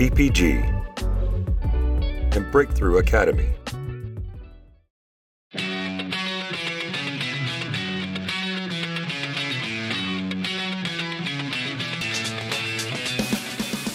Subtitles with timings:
[0.00, 0.64] PPG,
[2.34, 3.50] and Breakthrough Academy.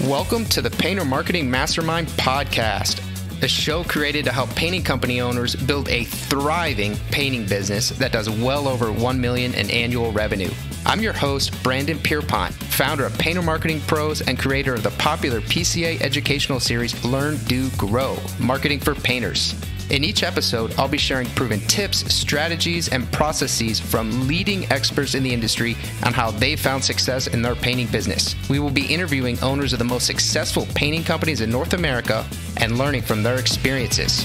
[0.01, 3.01] Welcome to the Painter Marketing Mastermind Podcast,
[3.41, 8.29] a show created to help painting company owners build a thriving painting business that does
[8.29, 10.51] well over 1 million in annual revenue.
[10.87, 15.41] I'm your host, Brandon Pierpont, founder of Painter Marketing Pros and creator of the popular
[15.41, 19.55] PCA educational series Learn, Do, Grow Marketing for Painters.
[19.89, 25.23] In each episode, I'll be sharing proven tips, strategies, and processes from leading experts in
[25.23, 28.35] the industry on how they found success in their painting business.
[28.47, 32.25] We will be interviewing owners of the most successful painting companies in North America
[32.57, 34.23] and learning from their experiences.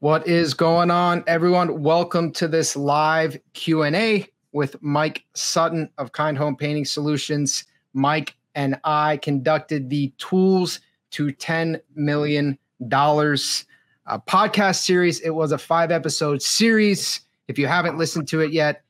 [0.00, 1.82] What is going on everyone?
[1.82, 7.66] Welcome to this live Q&A with Mike Sutton of Kind Home Painting Solutions.
[7.92, 15.20] Mike and I conducted the tools to $10 million a uh, podcast series.
[15.20, 17.20] It was a five episode series.
[17.48, 18.82] If you haven't listened to it yet,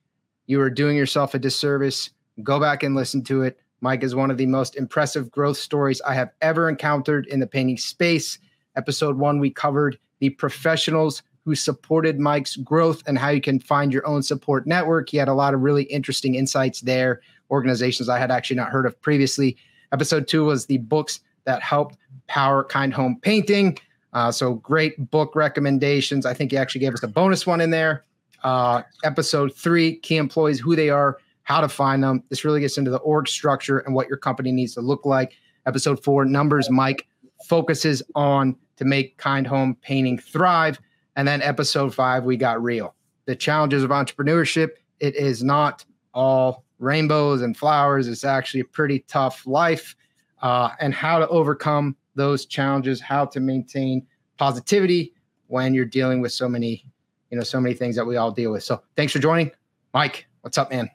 [0.47, 2.11] you are doing yourself a disservice.
[2.45, 3.59] Go back and listen to it.
[3.81, 7.49] Mike is one of the most impressive growth stories I have ever encountered in the
[7.49, 8.39] painting space.
[8.77, 13.93] Episode one, we covered the professionals who supported Mike's growth and how you can find
[13.93, 15.09] your own support network.
[15.09, 18.87] He had a lot of really interesting insights there, organizations I had actually not heard
[18.87, 19.57] of previously.
[19.93, 21.97] Episode two was the books that helped
[22.29, 23.79] power kind home painting.
[24.13, 26.27] Uh, so great book recommendations.
[26.27, 28.05] I think he actually gave us a bonus one in there.
[28.43, 32.23] Uh, episode three, key employees, who they are, how to find them.
[32.29, 35.33] This really gets into the org structure and what your company needs to look like.
[35.67, 36.71] Episode four, numbers.
[36.71, 37.07] Mike
[37.49, 40.81] focuses on to make kind home painting thrive.
[41.15, 42.95] And then episode five, we got real.
[43.27, 44.71] The challenges of entrepreneurship.
[45.01, 48.09] It is not all rainbows and flowers.
[48.09, 49.95] It's actually a pretty tough life
[50.41, 54.07] uh, and how to overcome those challenges, how to maintain
[54.39, 55.13] positivity
[55.49, 56.87] when you're dealing with so many,
[57.31, 58.65] you know, so many things that we all deal with.
[58.65, 59.51] So thanks for joining.
[59.93, 60.89] Mike, what's up, man?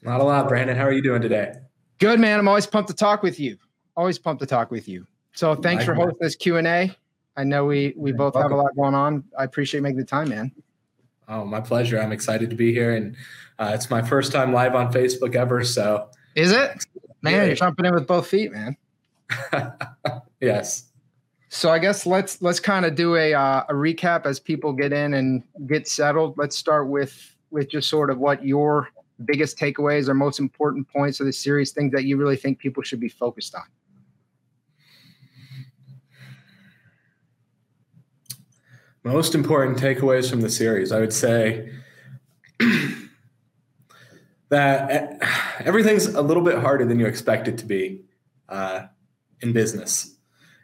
[0.00, 0.74] Not a lot, Brandon.
[0.74, 1.52] How are you doing today?
[1.98, 2.38] Good, man.
[2.38, 3.58] I'm always pumped to talk with you.
[3.94, 5.06] Always pumped to talk with you.
[5.34, 6.96] So thanks for hosting this Q and A.
[7.36, 9.24] I know we we both have a lot going on.
[9.38, 10.52] I appreciate making the time, man.
[11.28, 12.00] Oh, my pleasure.
[12.00, 13.16] I'm excited to be here, and
[13.58, 15.64] uh, it's my first time live on Facebook ever.
[15.64, 16.84] So is it?
[17.22, 17.44] Man, yeah.
[17.44, 18.76] you're jumping in with both feet, man.
[20.40, 20.90] yes.
[21.48, 24.92] So I guess let's let's kind of do a uh, a recap as people get
[24.92, 26.36] in and get settled.
[26.38, 28.88] Let's start with with just sort of what your
[29.24, 32.82] biggest takeaways or most important points of the series, things that you really think people
[32.82, 33.62] should be focused on.
[39.04, 41.70] Most important takeaways from the series, I would say
[44.48, 45.18] that
[45.60, 48.02] everything's a little bit harder than you expect it to be
[48.48, 48.86] uh,
[49.42, 50.16] in business.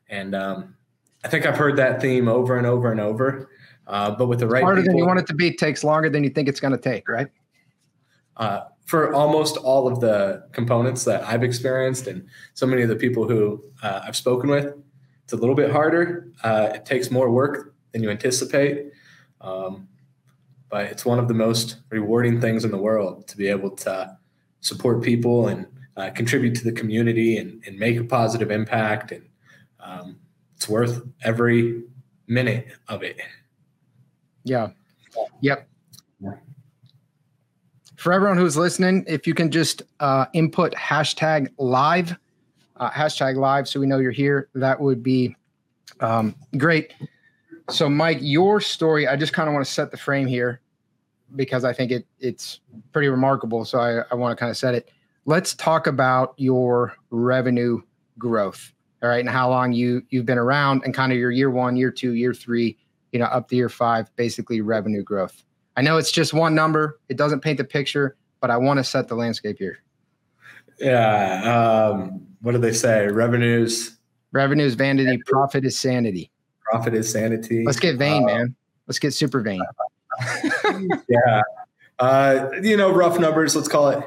[0.08, 0.74] And um,
[1.22, 3.50] I think I've heard that theme over and over and over.
[3.86, 6.08] Uh, but with the right harder people, than you want it to be takes longer
[6.08, 7.28] than you think it's going to take, right?
[8.38, 12.96] Uh, for almost all of the components that I've experienced and so many of the
[12.96, 14.74] people who uh, I've spoken with,
[15.24, 16.32] it's a little bit harder.
[16.42, 18.92] Uh, it takes more work than you anticipate.
[19.40, 19.88] Um,
[20.70, 24.16] but it's one of the most rewarding things in the world to be able to
[24.60, 29.12] support people and uh, contribute to the community and, and, make a positive impact.
[29.12, 29.24] And
[29.80, 30.18] um,
[30.54, 31.82] it's worth every
[32.28, 33.18] minute of it.
[34.44, 34.70] Yeah.
[35.40, 35.68] Yep.
[37.96, 42.16] For everyone who's listening, if you can just uh, input hashtag live,
[42.76, 45.36] uh, hashtag live, so we know you're here, that would be
[46.00, 46.94] um, great.
[47.68, 50.60] So, Mike, your story, I just kind of want to set the frame here
[51.36, 52.60] because I think it it's
[52.92, 53.64] pretty remarkable.
[53.64, 54.90] So I, I want to kind of set it.
[55.26, 57.82] Let's talk about your revenue
[58.18, 58.72] growth.
[59.02, 59.20] All right.
[59.20, 62.14] And how long you you've been around and kind of your year one, year two,
[62.14, 62.76] year three,
[63.12, 65.44] you know, up to year five, basically revenue growth.
[65.76, 68.84] I know it's just one number, it doesn't paint the picture, but I want to
[68.84, 69.78] set the landscape here.
[70.78, 71.90] Yeah.
[71.92, 73.06] Um, what do they say?
[73.06, 73.96] Revenues.
[74.32, 76.30] Revenue is vanity, profit is sanity.
[76.70, 77.64] Profit is sanity.
[77.64, 78.54] Let's get vain, uh, man.
[78.86, 79.62] Let's get super vain.
[81.08, 81.42] yeah.
[81.98, 84.04] Uh, you know, rough numbers, let's call it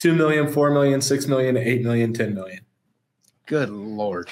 [0.00, 2.60] 2 million, 4 million, 6 million, 8 million, 10 million.
[3.46, 4.28] Good lord.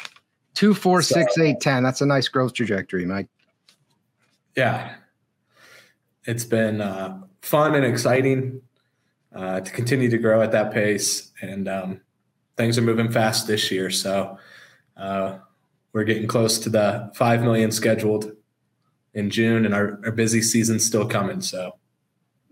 [0.55, 1.82] Two, four, so, six, eight, ten.
[1.82, 3.29] That's a nice growth trajectory, Mike.
[4.56, 4.94] Yeah.
[6.25, 8.62] It's been uh, fun and exciting
[9.35, 11.32] uh, to continue to grow at that pace.
[11.43, 12.00] And um,
[12.56, 13.91] things are moving fast this year.
[13.91, 14.38] So
[14.97, 15.38] uh,
[15.94, 18.32] we're getting close to the 5 million scheduled
[19.14, 21.41] in June, and our, our busy season's still coming.
[21.41, 21.79] So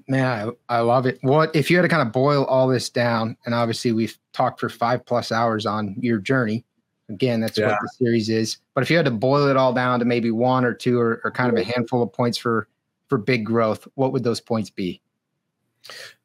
[0.09, 1.19] Man, I, I love it.
[1.23, 3.37] What if you had to kind of boil all this down?
[3.45, 6.65] And obviously, we've talked for five plus hours on your journey.
[7.09, 7.69] Again, that's yeah.
[7.69, 8.59] what the series is.
[8.75, 11.21] But if you had to boil it all down to maybe one or two or,
[11.25, 12.69] or kind of a handful of points for
[13.09, 15.01] for big growth, what would those points be?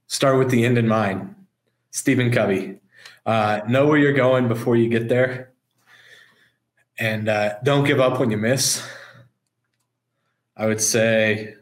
[0.07, 1.35] Start with the end in mind.
[1.91, 2.79] Stephen Covey.
[3.25, 5.51] Uh, know where you're going before you get there,
[6.99, 8.85] and uh, don't give up when you miss.
[10.55, 11.55] I would say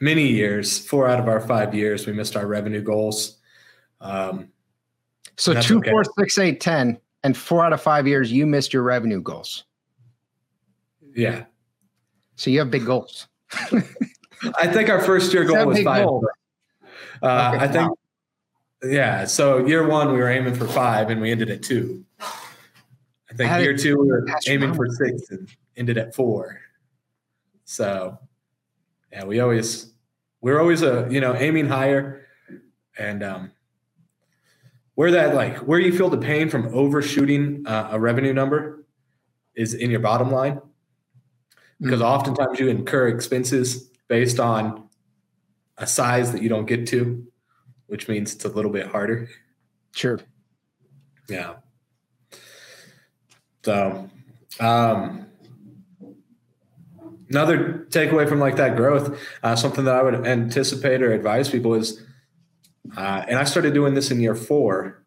[0.00, 3.38] many years, four out of our five years, we missed our revenue goals.
[4.00, 4.50] Um,
[5.36, 5.90] so two, okay.
[5.90, 9.64] four, six, eight, ten, and four out of five years, you missed your revenue goals.
[11.14, 11.44] Yeah.
[12.36, 13.26] So you have big goals.
[14.58, 16.04] I think our first year goal was five.
[16.04, 16.28] Goal?
[17.22, 17.98] Uh, okay, I think,
[18.84, 19.24] yeah.
[19.24, 22.04] So year one, we were aiming for five, and we ended at two.
[23.30, 26.60] I think I year two, we were aiming for six and ended at four.
[27.64, 28.18] So
[29.12, 29.92] yeah, we always
[30.40, 32.26] we're always a uh, you know aiming higher,
[32.98, 33.52] and um,
[34.94, 38.84] where that like where you feel the pain from overshooting uh, a revenue number
[39.54, 40.60] is in your bottom line,
[41.80, 42.08] because mm-hmm.
[42.08, 44.88] oftentimes you incur expenses based on
[45.78, 47.26] a size that you don't get to,
[47.86, 49.28] which means it's a little bit harder.
[49.92, 50.20] Sure.
[51.28, 51.56] Yeah.
[53.66, 54.08] So,
[54.60, 55.26] um,
[57.28, 61.74] another takeaway from like that growth, uh, something that I would anticipate or advise people
[61.74, 62.00] is,
[62.96, 65.02] uh, and I started doing this in year four,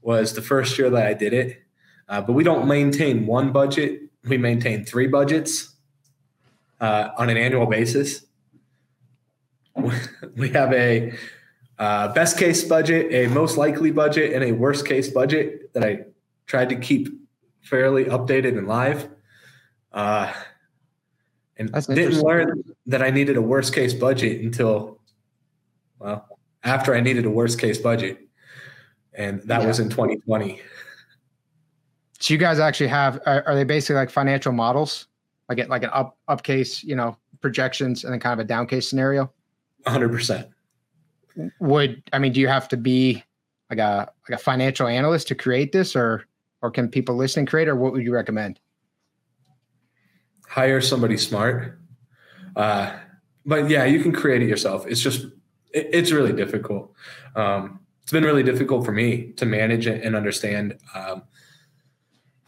[0.00, 1.60] was the first year that I did it.
[2.08, 5.74] Uh, but we don't maintain one budget; we maintain three budgets
[6.80, 8.24] uh, on an annual basis.
[10.36, 11.12] we have a
[11.80, 16.04] uh, best case budget, a most likely budget, and a worst case budget that I
[16.46, 17.25] tried to keep
[17.66, 19.08] fairly updated and live.
[19.92, 20.32] Uh,
[21.56, 25.00] and That's didn't learn that I needed a worst case budget until,
[25.98, 28.18] well, after I needed a worst case budget,
[29.14, 29.66] and that yeah.
[29.66, 30.60] was in 2020.
[32.18, 35.08] So you guys actually have are, are they basically like financial models,
[35.48, 38.48] like it like an up up case, you know, projections, and then kind of a
[38.48, 39.32] down case scenario?
[39.84, 40.10] 100.
[40.10, 40.48] percent
[41.60, 42.32] Would I mean?
[42.32, 43.22] Do you have to be
[43.70, 46.26] like a like a financial analyst to create this, or
[46.62, 48.60] or can people listening create, or what would you recommend?
[50.56, 51.78] hire somebody smart.
[52.56, 52.96] Uh,
[53.44, 54.86] but yeah, you can create it yourself.
[54.86, 55.24] It's just,
[55.72, 56.92] it, it's really difficult.
[57.34, 60.78] Um, it's been really difficult for me to manage and understand.
[60.94, 61.24] Um,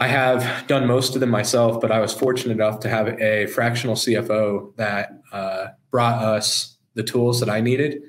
[0.01, 3.47] I have done most of them myself, but I was fortunate enough to have a
[3.47, 8.03] fractional CFO that uh, brought us the tools that I needed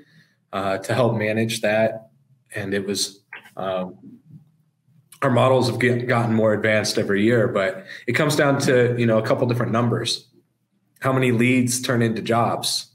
[0.54, 2.12] uh, to help manage that.
[2.56, 3.24] And it was
[3.58, 4.19] um,
[5.22, 9.06] our models have get, gotten more advanced every year, but it comes down to you
[9.06, 10.28] know a couple different numbers.
[11.00, 12.88] How many leads turn into jobs?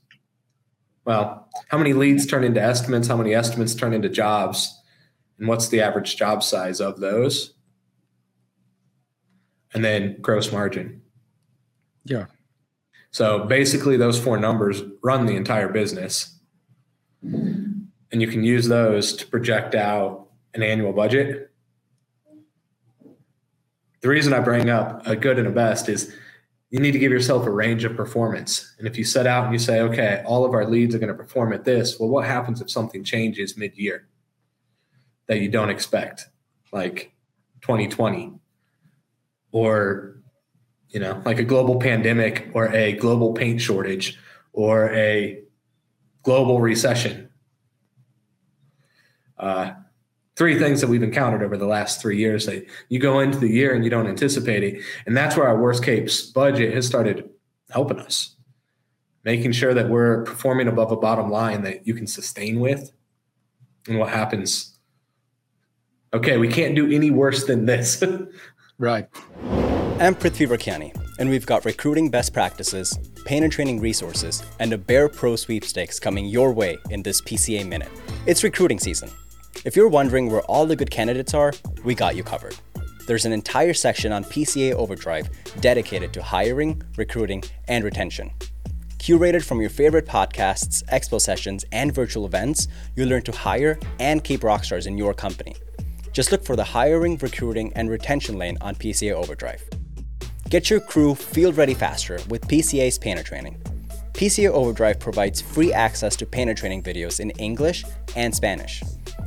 [1.04, 3.08] Well, how many leads turn into estimates?
[3.08, 4.80] How many estimates turn into jobs?
[5.38, 7.54] And what's the average job size of those?
[9.74, 11.02] And then gross margin.
[12.04, 12.26] Yeah.
[13.10, 16.38] So basically, those four numbers run the entire business.
[17.22, 21.53] And you can use those to project out an annual budget
[24.04, 26.14] the reason I bring up a good and a best is
[26.68, 28.74] you need to give yourself a range of performance.
[28.76, 31.08] And if you set out and you say, okay, all of our leads are going
[31.08, 34.06] to perform at this, well, what happens if something changes mid year
[35.26, 36.28] that you don't expect,
[36.70, 37.14] like
[37.62, 38.34] 2020
[39.52, 40.18] or,
[40.90, 44.18] you know, like a global pandemic or a global paint shortage
[44.52, 45.40] or a
[46.22, 47.30] global recession?
[49.38, 49.70] Uh,
[50.36, 53.48] three things that we've encountered over the last three years that you go into the
[53.48, 54.82] year and you don't anticipate it.
[55.06, 57.30] And that's where our worst case budget has started
[57.70, 58.36] helping us,
[59.24, 62.92] making sure that we're performing above a bottom line that you can sustain with.
[63.86, 64.76] And what happens?
[66.12, 68.02] Okay, we can't do any worse than this.
[68.78, 69.08] right.
[70.00, 74.78] I'm Prithvi Varkiani, and we've got recruiting best practices, paint and training resources, and a
[74.78, 77.90] Behr Pro sweepstakes coming your way in this PCA Minute.
[78.26, 79.10] It's recruiting season
[79.64, 81.52] if you're wondering where all the good candidates are,
[81.84, 82.56] we got you covered.
[83.06, 85.28] There's an entire section on PCA Overdrive
[85.60, 88.30] dedicated to hiring, recruiting, and retention.
[88.98, 94.24] Curated from your favorite podcasts, expo sessions, and virtual events, you'll learn to hire and
[94.24, 95.54] keep rockstars in your company.
[96.12, 99.62] Just look for the hiring, recruiting, and retention lane on PCA Overdrive.
[100.48, 103.60] Get your crew field ready faster with PCA's painter training.
[104.14, 108.80] PCA Overdrive provides free access to painter training videos in English and Spanish.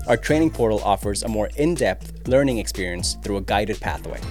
[0.07, 4.21] Our training portal offers a more in depth learning experience through a guided pathway.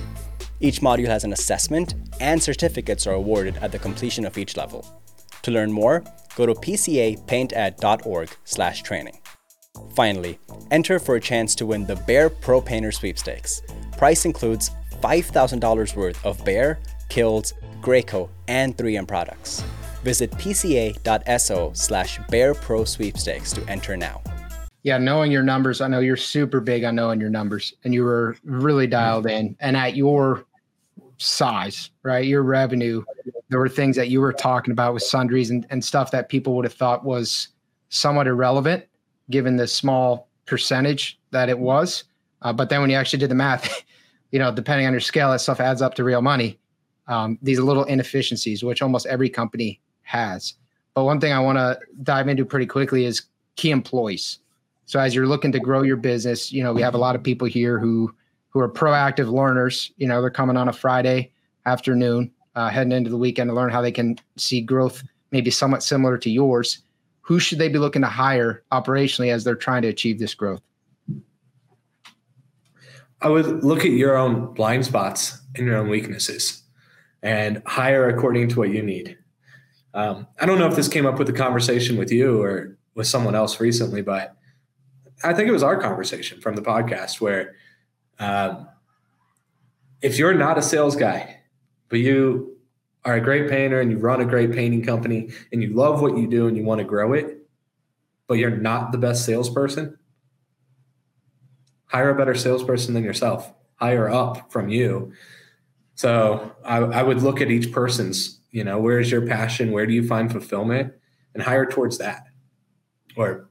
[0.60, 5.02] Each module has an assessment, and certificates are awarded at the completion of each level.
[5.42, 6.02] To learn more,
[6.36, 9.18] go to pcapainted.org/training.
[9.94, 10.38] Finally,
[10.70, 13.60] enter for a chance to win the Behr Pro Painter Sweepstakes.
[13.98, 14.70] Price includes
[15.02, 16.78] $5,000 worth of Behr,
[17.10, 19.62] Kilz, Graco, and 3M products.
[20.06, 24.22] Visit pca.so slash Behr Pro Sweepstakes to enter now.
[24.84, 28.04] Yeah, knowing your numbers, I know you're super big on knowing your numbers and you
[28.04, 29.56] were really dialed in.
[29.58, 30.46] And at your
[31.18, 32.24] size, right?
[32.24, 33.02] Your revenue,
[33.48, 36.54] there were things that you were talking about with sundries and, and stuff that people
[36.54, 37.48] would have thought was
[37.88, 38.84] somewhat irrelevant
[39.28, 42.04] given the small percentage that it was.
[42.42, 43.82] Uh, but then when you actually did the math,
[44.30, 46.60] you know, depending on your scale, that stuff adds up to real money.
[47.08, 50.54] Um, these little inefficiencies, which almost every company has.
[50.94, 53.22] But one thing I want to dive into pretty quickly is
[53.56, 54.38] key employees.
[54.86, 57.22] So as you're looking to grow your business, you know, we have a lot of
[57.22, 58.14] people here who
[58.48, 59.92] who are proactive learners.
[59.98, 61.32] You know, they're coming on a Friday
[61.66, 65.82] afternoon, uh, heading into the weekend to learn how they can see growth, maybe somewhat
[65.82, 66.78] similar to yours.
[67.22, 70.62] Who should they be looking to hire operationally as they're trying to achieve this growth?
[73.20, 76.62] I would look at your own blind spots and your own weaknesses
[77.22, 79.18] and hire according to what you need.
[79.96, 83.06] Um, I don't know if this came up with the conversation with you or with
[83.06, 84.36] someone else recently, but
[85.24, 87.54] I think it was our conversation from the podcast where
[88.18, 88.68] um,
[90.02, 91.40] if you're not a sales guy,
[91.88, 92.58] but you
[93.06, 96.18] are a great painter and you run a great painting company and you love what
[96.18, 97.48] you do and you want to grow it,
[98.26, 99.98] but you're not the best salesperson,
[101.86, 105.12] hire a better salesperson than yourself, hire up from you.
[105.94, 109.70] So I, I would look at each person's, you know, where's your passion?
[109.70, 110.94] Where do you find fulfillment?
[111.34, 112.24] And hire towards that.
[113.14, 113.50] Or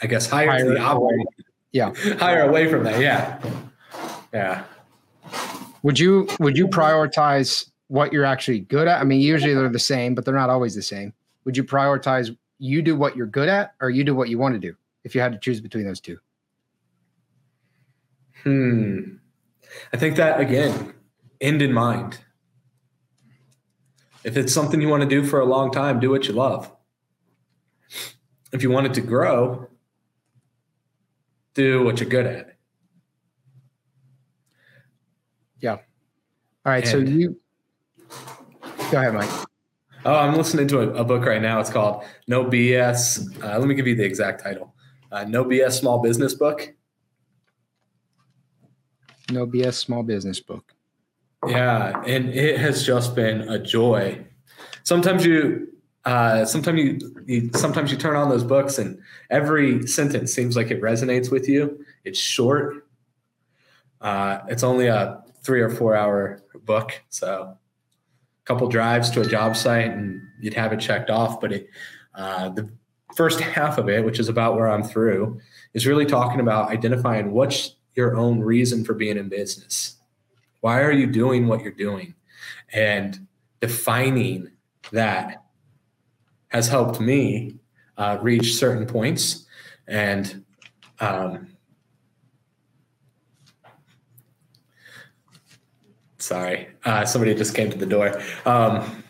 [0.00, 1.26] I guess hire, hire the opposite.
[1.72, 1.92] Yeah.
[2.18, 2.98] hire away from that.
[2.98, 3.38] Yeah.
[4.32, 4.64] Yeah.
[5.82, 8.98] Would you would you prioritize what you're actually good at?
[8.98, 11.12] I mean, usually they're the same, but they're not always the same.
[11.44, 14.54] Would you prioritize you do what you're good at or you do what you want
[14.54, 16.18] to do if you had to choose between those two?
[18.42, 19.16] Hmm.
[19.92, 20.94] I think that again,
[21.42, 22.20] end in mind.
[24.26, 26.72] If it's something you want to do for a long time, do what you love.
[28.52, 29.68] If you want it to grow,
[31.54, 32.56] do what you're good at.
[35.60, 35.74] Yeah.
[35.74, 35.78] All
[36.64, 36.82] right.
[36.82, 37.40] And, so you
[38.90, 39.30] go ahead, Mike.
[40.04, 41.60] Oh, I'm listening to a, a book right now.
[41.60, 43.40] It's called No BS.
[43.44, 44.74] Uh, let me give you the exact title.
[45.12, 46.74] Uh, no BS Small Business Book.
[49.30, 50.75] No BS Small Business Book.
[51.48, 54.24] Yeah, and it has just been a joy.
[54.82, 55.68] Sometimes you,
[56.04, 59.00] uh, sometimes you, you, sometimes you turn on those books, and
[59.30, 61.84] every sentence seems like it resonates with you.
[62.04, 62.86] It's short.
[64.00, 67.56] Uh, it's only a three or four hour book, so a
[68.44, 71.40] couple drives to a job site, and you'd have it checked off.
[71.40, 71.68] But it,
[72.14, 72.70] uh, the
[73.16, 75.40] first half of it, which is about where I'm through,
[75.74, 79.96] is really talking about identifying what's your own reason for being in business
[80.60, 82.14] why are you doing what you're doing?
[82.72, 83.26] And
[83.60, 84.50] defining
[84.92, 85.44] that
[86.48, 87.56] has helped me
[87.96, 89.46] uh, reach certain points.
[89.86, 90.44] And
[91.00, 91.56] um,
[96.18, 98.20] sorry, uh, somebody just came to the door.
[98.44, 99.04] Um,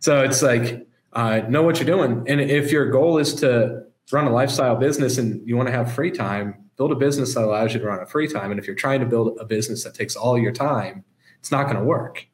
[0.00, 2.24] so it's like, uh, know what you're doing.
[2.28, 5.92] And if your goal is to run a lifestyle business and you want to have
[5.92, 8.52] free time, build a business that allows you to run a free time.
[8.52, 11.04] And if you're trying to build a business that takes all your time,
[11.40, 12.26] it's not going to work.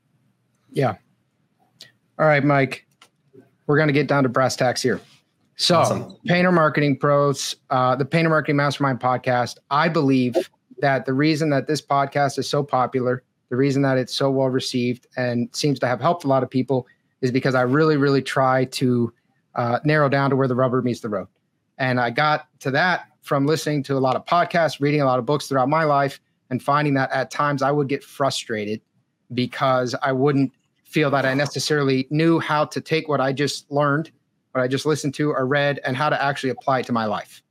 [0.70, 0.96] Yeah.
[2.18, 2.86] All right, Mike.
[3.66, 5.00] We're going to get down to brass tacks here.
[5.56, 6.16] So, awesome.
[6.26, 9.56] Painter Marketing Pros, uh, the Painter Marketing Mastermind podcast.
[9.70, 10.36] I believe
[10.78, 14.48] that the reason that this podcast is so popular, the reason that it's so well
[14.48, 16.86] received and seems to have helped a lot of people
[17.22, 19.12] is because I really, really try to
[19.54, 21.28] uh, narrow down to where the rubber meets the road.
[21.78, 25.18] And I got to that from listening to a lot of podcasts, reading a lot
[25.18, 28.80] of books throughout my life, and finding that at times I would get frustrated
[29.32, 30.52] because I wouldn't
[30.84, 34.12] feel that I necessarily knew how to take what I just learned,
[34.52, 37.06] what I just listened to or read, and how to actually apply it to my
[37.06, 37.42] life.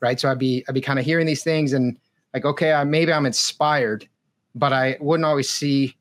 [0.00, 0.18] Right.
[0.18, 1.96] So I'd be I'd be kind of hearing these things and
[2.34, 4.08] like, okay, I, maybe I'm inspired,
[4.54, 5.96] but I wouldn't always see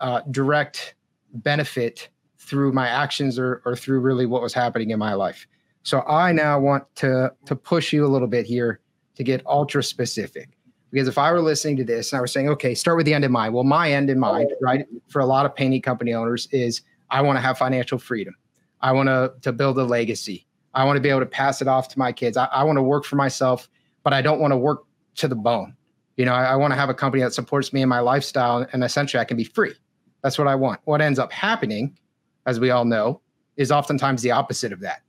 [0.00, 0.94] uh, direct
[1.34, 2.08] benefit
[2.38, 5.46] through my actions or, or through really what was happening in my life.
[5.82, 8.80] So I now want to to push you a little bit here
[9.16, 10.50] to get ultra specific.
[10.90, 13.14] Because if I were listening to this and I was saying, okay, start with the
[13.14, 13.54] end in mind.
[13.54, 17.22] Well, my end in mind, right, for a lot of painting company owners is I
[17.22, 18.34] want to have financial freedom.
[18.80, 20.46] I want to to build a legacy.
[20.74, 22.36] I want to be able to pass it off to my kids.
[22.36, 23.68] I, I want to work for myself,
[24.04, 24.84] but I don't want to work
[25.16, 25.76] to the bone.
[26.16, 28.66] You know, I, I want to have a company that supports me and my lifestyle,
[28.72, 29.74] and essentially I can be free.
[30.22, 30.80] That's what I want.
[30.84, 31.98] What ends up happening,
[32.46, 33.20] as we all know,
[33.56, 35.02] is oftentimes the opposite of that,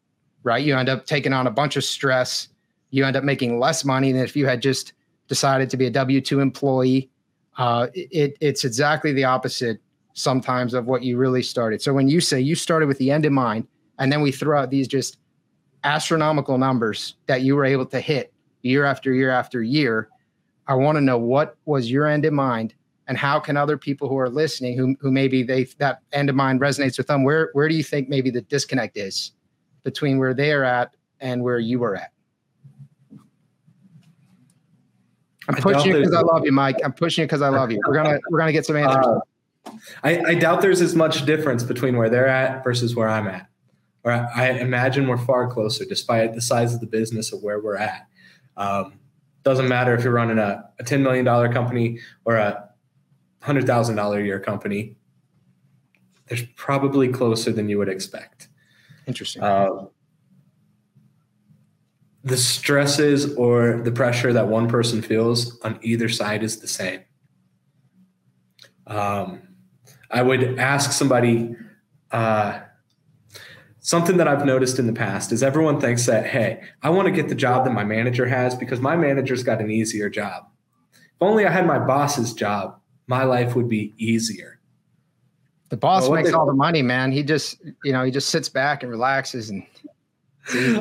[0.43, 0.63] right?
[0.63, 2.49] You end up taking on a bunch of stress.
[2.91, 4.93] You end up making less money than if you had just
[5.27, 7.09] decided to be a W 2 employee.
[7.57, 9.79] Uh, it, it's exactly the opposite
[10.13, 11.81] sometimes of what you really started.
[11.81, 13.67] So when you say you started with the end in mind,
[13.99, 15.17] and then we throw out these just
[15.83, 20.09] astronomical numbers that you were able to hit year after year after year,
[20.67, 22.73] I want to know what was your end in mind
[23.07, 26.35] and how can other people who are listening who, who maybe they that end of
[26.35, 29.33] mind resonates with them where where do you think maybe the disconnect is
[29.83, 32.11] between where they are at and where you are at.
[35.47, 36.77] I'm pushing you because i love you mike.
[36.83, 37.79] I'm pushing you because i love you.
[37.85, 39.05] We're gonna we're gonna get some answers.
[39.05, 39.19] Uh,
[40.03, 43.47] I, I doubt there's as much difference between where they're at versus where i'm at.
[44.03, 47.59] Or I, I imagine we're far closer despite the size of the business of where
[47.59, 48.07] we're at.
[48.57, 48.99] Um,
[49.43, 52.69] doesn't matter if you're running a, a $10 million company or a
[53.41, 54.95] hundred thousand dollar a year company,
[56.27, 58.47] there's probably closer than you would expect.
[59.07, 59.43] Interesting.
[59.43, 59.85] Uh,
[62.23, 67.01] the stresses or the pressure that one person feels on either side is the same.
[68.87, 69.41] Um,
[70.09, 71.55] I would ask somebody
[72.11, 72.61] uh,
[73.79, 77.11] something that I've noticed in the past is everyone thinks that, hey, I want to
[77.11, 80.45] get the job that my manager has because my manager's got an easier job.
[80.93, 84.52] If only I had my boss's job, my life would be easier.
[85.73, 87.11] The boss well, makes all the money, man.
[87.11, 89.49] He just, you know, he just sits back and relaxes.
[89.49, 89.65] And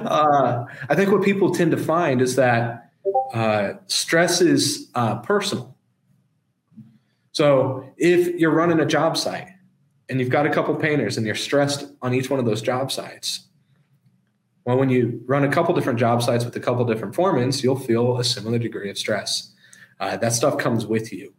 [0.06, 2.92] uh, I think what people tend to find is that
[3.32, 5.74] uh, stress is uh, personal.
[7.30, 9.48] So if you're running a job site
[10.10, 12.92] and you've got a couple painters and you're stressed on each one of those job
[12.92, 13.46] sites,
[14.66, 17.80] well, when you run a couple different job sites with a couple different foremans, you'll
[17.80, 19.54] feel a similar degree of stress.
[20.00, 21.32] Uh, that stuff comes with you.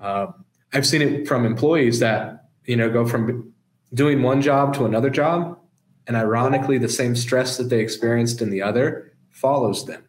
[0.00, 3.52] Um, I've seen it from employees that you know go from
[3.94, 5.58] doing one job to another job,
[6.06, 10.04] and ironically, the same stress that they experienced in the other follows them.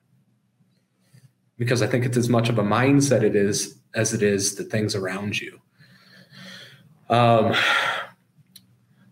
[1.57, 4.63] Because I think it's as much of a mindset it is as it is the
[4.63, 5.59] things around you.
[7.09, 7.53] Um,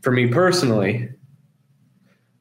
[0.02, 1.10] for me personally,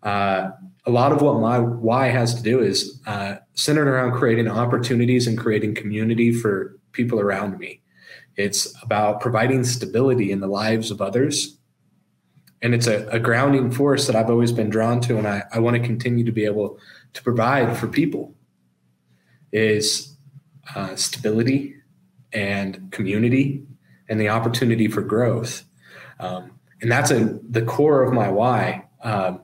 [0.02, 0.50] uh,
[0.86, 5.26] a lot of what my why has to do is uh, centered around creating opportunities
[5.26, 7.82] and creating community for people around me.
[8.40, 11.58] It's about providing stability in the lives of others.
[12.62, 15.58] And it's a, a grounding force that I've always been drawn to, and I, I
[15.60, 16.78] want to continue to be able
[17.12, 18.34] to provide for people
[19.52, 20.16] is
[20.74, 21.76] uh, stability
[22.32, 23.66] and community
[24.08, 25.64] and the opportunity for growth.
[26.18, 28.86] Um, and that's a, the core of my why.
[29.02, 29.40] Um,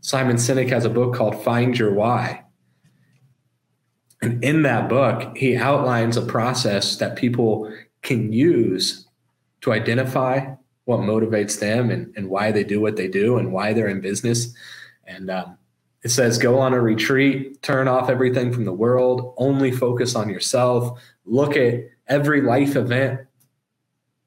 [0.00, 2.44] Simon Sinek has a book called Find Your Why.
[4.20, 7.70] And in that book, he outlines a process that people
[8.04, 9.08] can use
[9.62, 13.72] to identify what motivates them and, and why they do what they do and why
[13.72, 14.54] they're in business.
[15.06, 15.58] And um,
[16.02, 20.28] it says, go on a retreat, turn off everything from the world, only focus on
[20.28, 23.20] yourself, look at every life event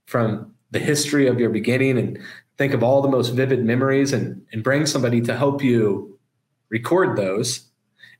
[0.07, 2.19] from the history of your beginning and
[2.57, 6.17] think of all the most vivid memories and, and bring somebody to help you
[6.69, 7.69] record those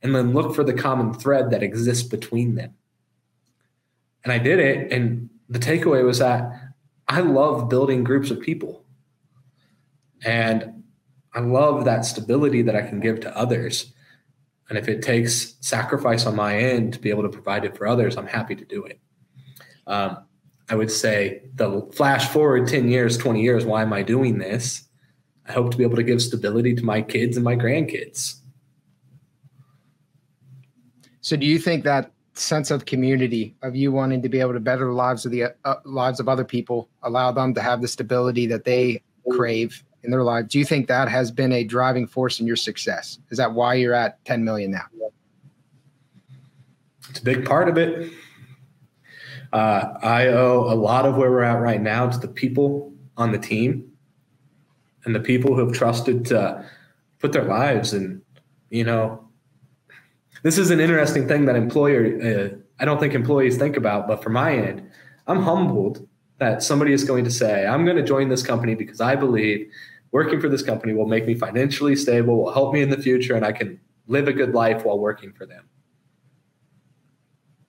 [0.02, 2.72] and then look for the common thread that exists between them.
[4.22, 4.92] And I did it.
[4.92, 6.50] And the takeaway was that
[7.06, 8.84] I love building groups of people.
[10.24, 10.84] And
[11.34, 13.92] I love that stability that I can give to others.
[14.68, 17.86] And if it takes sacrifice on my end to be able to provide it for
[17.86, 19.00] others, I'm happy to do it.
[19.86, 20.18] Um,
[20.68, 24.84] I would say the flash forward 10 years, 20 years, why am I doing this?
[25.46, 28.40] I hope to be able to give stability to my kids and my grandkids.
[31.22, 34.60] So do you think that sense of community of you wanting to be able to
[34.60, 37.88] better the lives of the uh, lives of other people, allow them to have the
[37.88, 40.48] stability that they crave in their lives.
[40.48, 43.18] Do you think that has been a driving force in your success?
[43.30, 44.86] Is that why you're at 10 million now?
[47.10, 48.12] It's a big part of it.
[49.52, 53.32] Uh, I owe a lot of where we're at right now to the people on
[53.32, 53.90] the team
[55.04, 56.64] and the people who have trusted to
[57.18, 58.20] put their lives and,
[58.70, 59.27] you know,
[60.42, 64.22] this is an interesting thing that employer uh, I don't think employees think about, but
[64.22, 64.88] for my end,
[65.26, 66.06] I'm humbled
[66.38, 69.68] that somebody is going to say, I'm going to join this company because I believe
[70.12, 73.34] working for this company will make me financially stable, will help me in the future,
[73.34, 75.68] and I can live a good life while working for them.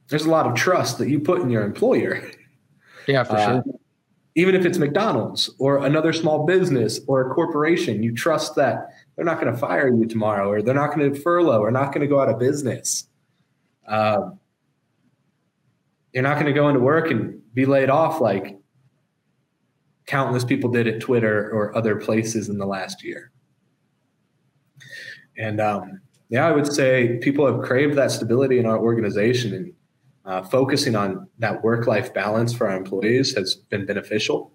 [0.07, 2.31] There's a lot of trust that you put in your employer.
[3.07, 3.63] Yeah, for uh, sure.
[4.35, 9.25] Even if it's McDonald's or another small business or a corporation, you trust that they're
[9.25, 11.99] not going to fire you tomorrow or they're not going to furlough or not going
[11.99, 13.05] to go out of business.
[13.85, 14.39] Um,
[16.13, 18.57] you're not going to go into work and be laid off like
[20.05, 23.33] countless people did at Twitter or other places in the last year.
[25.37, 29.73] And um, yeah, I would say people have craved that stability in our organization, and
[30.23, 34.53] uh, focusing on that work life balance for our employees has been beneficial.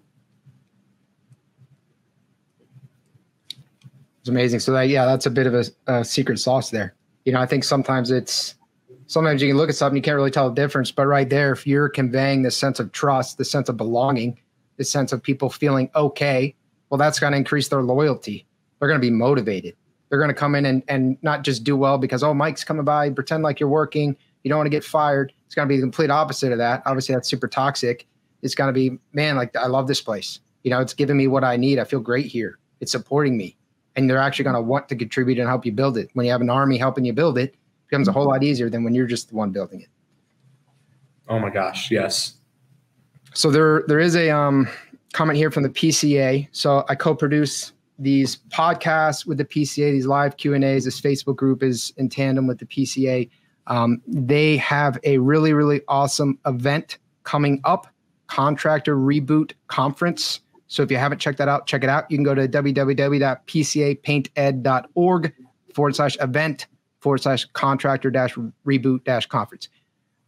[4.25, 4.59] It's amazing.
[4.59, 6.95] So that yeah, that's a bit of a, a secret sauce there.
[7.25, 8.55] You know, I think sometimes it's
[9.05, 11.51] sometimes you can look at something you can't really tell the difference, but right there,
[11.51, 14.39] if you're conveying the sense of trust, the sense of belonging,
[14.77, 16.55] the sense of people feeling okay,
[16.89, 18.47] well, that's going to increase their loyalty.
[18.79, 19.75] They're going to be motivated.
[20.09, 22.83] They're going to come in and, and not just do well because, oh, Mike's coming
[22.83, 24.17] by, pretend like you're working.
[24.43, 25.33] You don't want to get fired.
[25.45, 26.81] It's going to be the complete opposite of that.
[26.87, 28.07] Obviously, that's super toxic.
[28.41, 30.39] It's going to be, man, like, I love this place.
[30.63, 31.77] You know, it's giving me what I need.
[31.77, 32.57] I feel great here.
[32.81, 33.55] It's supporting me.
[33.95, 36.09] And they're actually going to want to contribute and help you build it.
[36.13, 37.55] When you have an army helping you build it, it
[37.89, 39.89] becomes a whole lot easier than when you're just the one building it.
[41.27, 42.35] Oh my gosh, yes.
[43.33, 44.67] So there there is a um
[45.13, 46.47] comment here from the PCA.
[46.51, 50.85] So I co-produce these podcasts with the PCA, these live Q and A's.
[50.85, 53.29] This Facebook group is in tandem with the PCA.
[53.67, 57.87] Um, they have a really really awesome event coming up,
[58.27, 60.41] Contractor Reboot Conference.
[60.67, 62.09] So if you haven't checked that out, check it out.
[62.09, 65.33] You can go to www.pcapainted.org
[65.73, 66.67] forward slash event
[66.99, 68.33] forward slash contractor dash
[68.65, 69.69] reboot dash conference.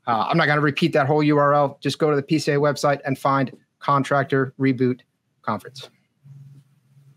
[0.05, 1.81] Uh, I'm not going to repeat that whole URL.
[1.81, 4.99] Just go to the PCA website and find contractor reboot
[5.41, 5.89] conference.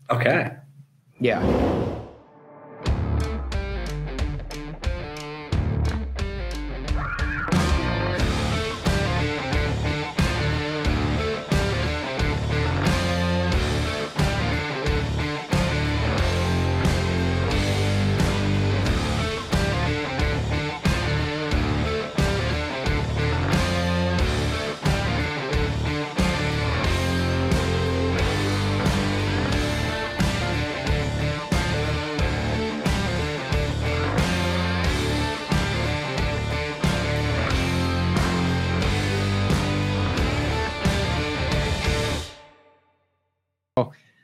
[0.09, 0.51] Okay.
[1.19, 1.41] Yeah.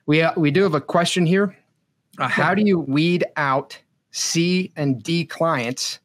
[0.08, 1.56] We uh, we do have a question here.
[2.18, 3.78] Uh, how do you weed out
[4.12, 6.00] C and D clients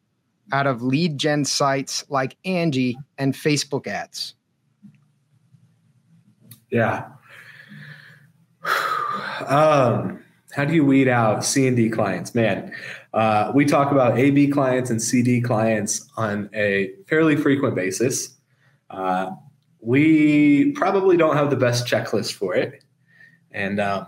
[0.52, 4.34] out of lead gen sites like Angie and Facebook ads?
[6.70, 7.08] Yeah.
[9.48, 12.32] Um, how do you weed out C and D clients?
[12.32, 12.72] Man,
[13.12, 18.36] uh, we talk about AB clients and CD clients on a fairly frequent basis.
[18.88, 19.32] Uh,
[19.80, 22.81] we probably don't have the best checklist for it.
[23.52, 24.06] And um,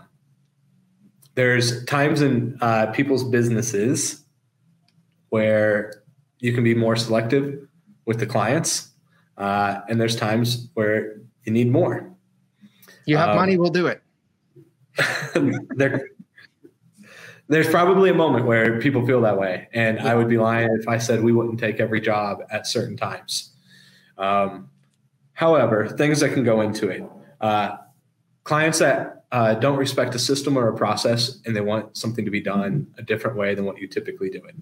[1.34, 4.24] there's times in uh, people's businesses
[5.30, 6.02] where
[6.38, 7.66] you can be more selective
[8.06, 8.90] with the clients,
[9.36, 12.14] uh, and there's times where you need more.
[13.06, 14.02] You have um, money, we'll do it.
[15.70, 16.08] there,
[17.48, 20.12] there's probably a moment where people feel that way, and yeah.
[20.12, 23.52] I would be lying if I said we wouldn't take every job at certain times.
[24.16, 24.70] Um,
[25.32, 27.02] however, things that can go into it.
[27.40, 27.76] Uh,
[28.44, 32.30] clients that uh, don't respect a system or a process and they want something to
[32.30, 34.54] be done a different way than what you typically do it.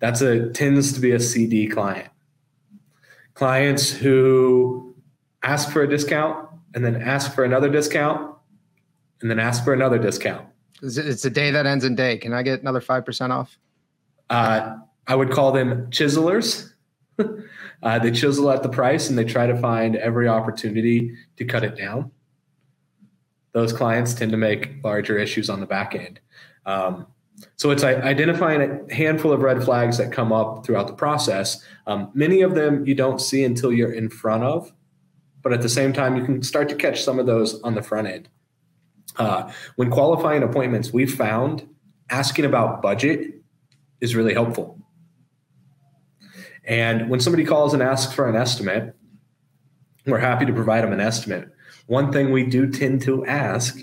[0.00, 2.08] That's a tends to be a CD client.
[3.34, 4.96] Clients who
[5.44, 8.34] ask for a discount and then ask for another discount
[9.20, 10.44] and then ask for another discount.
[10.82, 12.18] It's a day that ends in day.
[12.18, 13.56] Can I get another 5% off?
[14.30, 16.72] Uh, I would call them chiselers.
[17.82, 21.62] uh, they chisel at the price and they try to find every opportunity to cut
[21.62, 22.10] it down
[23.52, 26.20] those clients tend to make larger issues on the back end.
[26.66, 27.06] Um,
[27.56, 31.62] so it's identifying a handful of red flags that come up throughout the process.
[31.86, 34.72] Um, many of them you don't see until you're in front of,
[35.42, 37.82] but at the same time, you can start to catch some of those on the
[37.82, 38.28] front end.
[39.18, 41.68] Uh, when qualifying appointments, we've found
[42.10, 43.34] asking about budget
[44.00, 44.78] is really helpful.
[46.64, 48.94] And when somebody calls and asks for an estimate,
[50.06, 51.52] we're happy to provide them an estimate
[51.86, 53.78] one thing we do tend to ask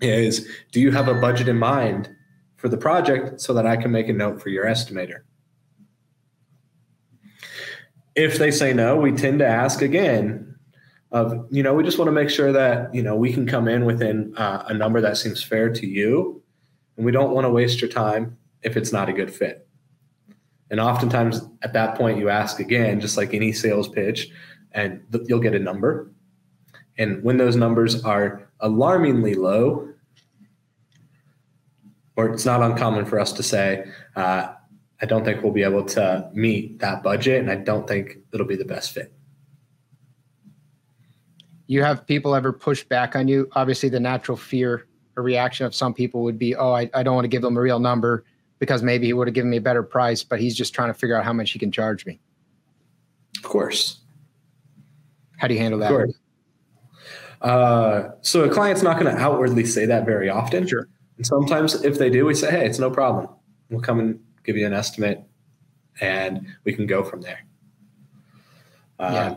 [0.00, 2.14] is do you have a budget in mind
[2.56, 5.22] for the project so that I can make a note for your estimator?
[8.14, 10.48] If they say no, we tend to ask again
[11.12, 13.68] of you know we just want to make sure that you know we can come
[13.68, 16.42] in within uh, a number that seems fair to you.
[16.96, 19.66] And we don't want to waste your time if it's not a good fit.
[20.70, 24.30] And oftentimes at that point you ask again just like any sales pitch
[24.72, 26.10] and th- you'll get a number
[27.02, 29.88] and when those numbers are alarmingly low
[32.16, 33.84] or it's not uncommon for us to say
[34.16, 34.52] uh,
[35.00, 38.46] i don't think we'll be able to meet that budget and i don't think it'll
[38.46, 39.12] be the best fit
[41.72, 43.48] you have people ever push back on you?
[43.52, 44.86] Obviously, the natural fear
[45.16, 47.56] or reaction of some people would be, oh, I, I don't want to give them
[47.56, 48.24] a real number
[48.58, 50.94] because maybe he would have given me a better price, but he's just trying to
[50.94, 52.20] figure out how much he can charge me.
[53.38, 54.00] Of course.
[55.38, 56.12] How do you handle that?
[57.42, 60.66] Uh, so a client's not going to outwardly say that very often.
[60.66, 60.88] Sure.
[61.16, 63.28] And sometimes if they do, we say, hey, it's no problem.
[63.68, 65.22] We'll come and give you an estimate
[66.00, 67.44] and we can go from there.
[68.98, 69.34] Uh, yeah.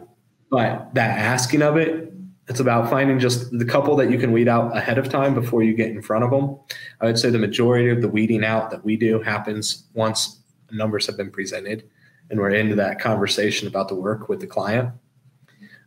[0.50, 2.16] But that asking of it
[2.48, 5.64] it's about finding just the couple that you can weed out ahead of time before
[5.64, 6.58] you get in front of them.
[7.02, 10.40] I would say the majority of the weeding out that we do happens once
[10.72, 11.90] numbers have been presented
[12.30, 14.90] and we're into that conversation about the work with the client.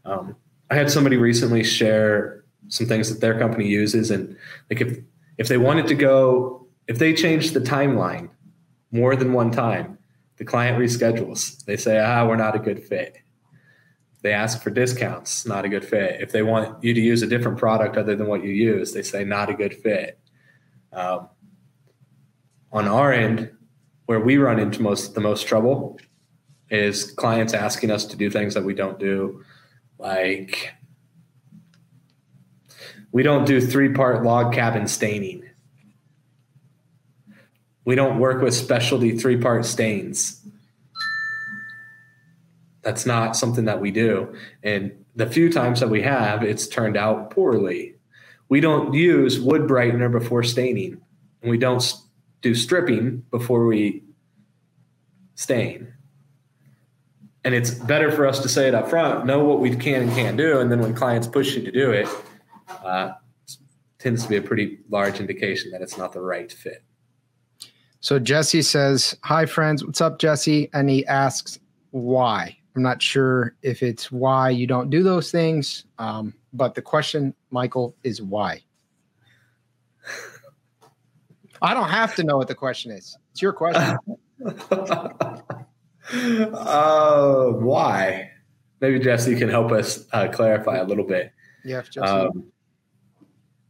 [0.05, 0.35] Um,
[0.71, 4.37] I had somebody recently share some things that their company uses, and
[4.71, 4.99] like if
[5.39, 8.31] if they wanted to go, if they change the timeline
[8.91, 9.99] more than one time,
[10.37, 11.65] the client reschedules.
[11.65, 13.19] They say, ah, we're not a good fit
[14.23, 16.21] they ask for discounts, not a good fit.
[16.21, 19.03] If they want you to use a different product other than what you use, they
[19.03, 20.19] say not a good fit.
[20.93, 21.29] Um,
[22.73, 23.51] on our end,
[24.07, 25.99] where we run into most the most trouble
[26.71, 29.45] is clients asking us to do things that we don't do,
[29.99, 30.73] like
[33.13, 35.45] we don't do three part log cabin staining.
[37.85, 40.39] We don't work with specialty three part stains
[42.89, 44.35] that's not something that we do.
[44.63, 47.97] And the few times that we have, it's turned out poorly.
[48.49, 50.99] We don't use wood brightener before staining,
[51.43, 51.85] and we don't
[52.41, 54.05] do stripping before we
[55.35, 55.93] stain.
[57.49, 60.13] And it's better for us to say it up front, know what we can and
[60.13, 62.07] can't do, and then when clients push you to do it,
[62.85, 63.13] uh,
[63.99, 66.85] tends to be a pretty large indication that it's not the right fit.
[68.01, 71.59] So Jesse says, "Hi friends, what's up, Jesse?" And he asks,
[71.91, 76.83] "Why?" I'm not sure if it's why you don't do those things, um, but the
[76.83, 78.61] question, Michael, is why.
[81.63, 83.17] I don't have to know what the question is.
[83.31, 83.97] It's your question.
[86.13, 88.31] uh, why?
[88.81, 91.33] Maybe Jesse can help us uh, clarify a little bit.
[91.65, 92.01] Yeah, Jesse.
[92.01, 92.51] Um,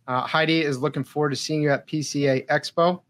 [0.06, 3.02] uh, Heidi is looking forward to seeing you at PCA Expo.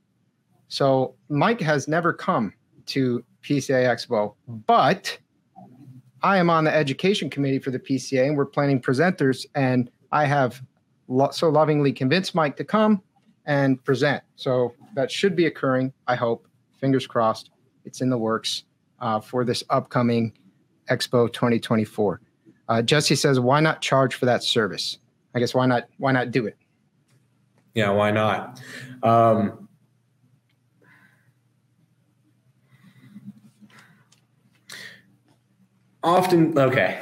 [0.68, 2.52] So Mike has never come
[2.86, 4.34] to PCA Expo,
[4.66, 5.16] but
[6.22, 9.46] I am on the education committee for the PCA, and we're planning presenters.
[9.54, 10.60] And I have
[11.06, 13.02] lo- so lovingly convinced Mike to come
[13.46, 14.22] and present.
[14.36, 15.92] So that should be occurring.
[16.06, 16.46] I hope.
[16.80, 17.50] Fingers crossed.
[17.84, 18.64] It's in the works
[19.00, 20.32] uh, for this upcoming
[20.90, 22.20] Expo 2024.
[22.68, 24.98] Uh, Jesse says, "Why not charge for that service?
[25.34, 25.88] I guess why not?
[25.98, 26.56] Why not do it?
[27.74, 28.60] Yeah, why not?
[29.02, 29.68] Um,
[36.02, 37.00] often okay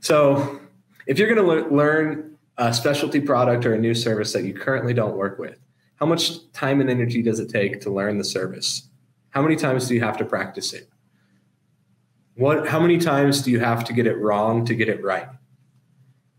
[0.00, 0.60] so
[1.06, 4.54] if you're going to le- learn a specialty product or a new service that you
[4.54, 5.58] currently don't work with
[5.96, 8.88] how much time and energy does it take to learn the service
[9.30, 10.88] how many times do you have to practice it
[12.36, 15.28] what how many times do you have to get it wrong to get it right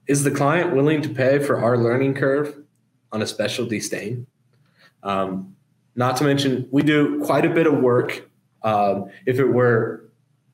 [0.07, 2.55] is the client willing to pay for our learning curve
[3.11, 4.25] on a specialty stain
[5.03, 5.55] um,
[5.95, 8.29] not to mention we do quite a bit of work
[8.63, 10.07] um, if it were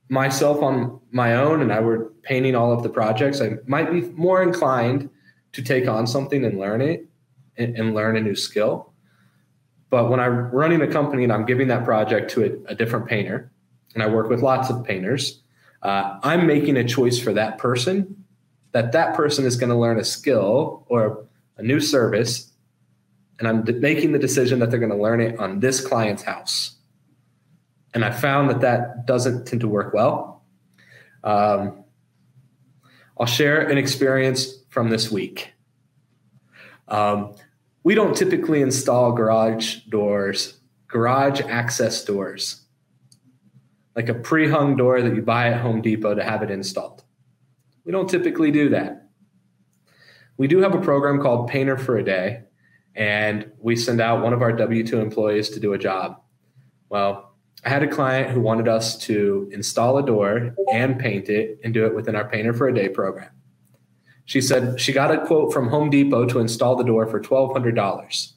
[0.09, 4.01] myself on my own and I were painting all of the projects, I might be
[4.01, 5.09] more inclined
[5.53, 7.05] to take on something and learn it
[7.57, 8.93] and, and learn a new skill.
[9.89, 13.07] But when I'm running a company and I'm giving that project to a, a different
[13.07, 13.51] painter,
[13.93, 15.41] and I work with lots of painters,
[15.81, 18.23] uh, I'm making a choice for that person
[18.71, 21.25] that that person is going to learn a skill or
[21.57, 22.51] a new service,
[23.37, 26.77] and I'm making the decision that they're going to learn it on this client's house
[27.93, 30.43] and I found that that doesn't tend to work well.
[31.23, 31.83] Um,
[33.19, 35.53] I'll share an experience from this week.
[36.87, 37.35] Um,
[37.83, 42.62] we don't typically install garage doors, garage access doors,
[43.95, 47.03] like a pre hung door that you buy at Home Depot to have it installed.
[47.85, 49.09] We don't typically do that.
[50.37, 52.43] We do have a program called Painter for a Day,
[52.95, 56.21] and we send out one of our W 2 employees to do a job.
[56.89, 61.59] Well, I had a client who wanted us to install a door and paint it
[61.63, 63.29] and do it within our Painter for a Day program.
[64.25, 68.33] She said she got a quote from Home Depot to install the door for $1,200.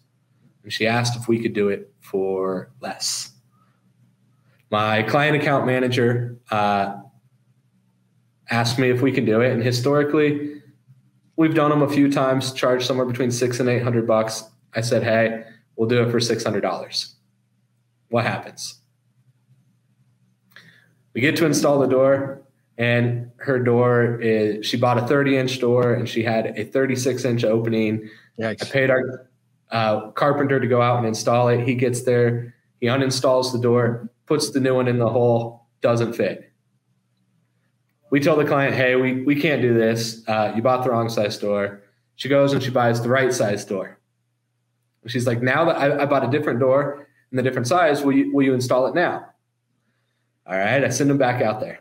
[0.63, 3.33] And she asked if we could do it for less.
[4.71, 6.97] My client account manager uh,
[8.51, 9.53] asked me if we can do it.
[9.53, 10.63] And historically,
[11.37, 14.45] we've done them a few times, charged somewhere between six and 800 bucks.
[14.75, 15.45] I said, hey,
[15.77, 17.13] we'll do it for $600.
[18.09, 18.81] What happens?
[21.15, 22.43] We get to install the door
[22.79, 27.25] and her door is she bought a 30 inch door and she had a 36
[27.25, 28.67] inch opening Yikes.
[28.67, 29.31] i paid our
[29.71, 34.11] uh, carpenter to go out and install it he gets there he uninstalls the door
[34.27, 36.53] puts the new one in the hole doesn't fit
[38.11, 41.09] we tell the client hey we, we can't do this uh, you bought the wrong
[41.09, 41.83] size door
[42.17, 43.99] she goes and she buys the right size door
[45.07, 48.13] she's like now that I, I bought a different door in the different size will
[48.13, 49.27] you, will you install it now
[50.47, 51.81] all right i send them back out there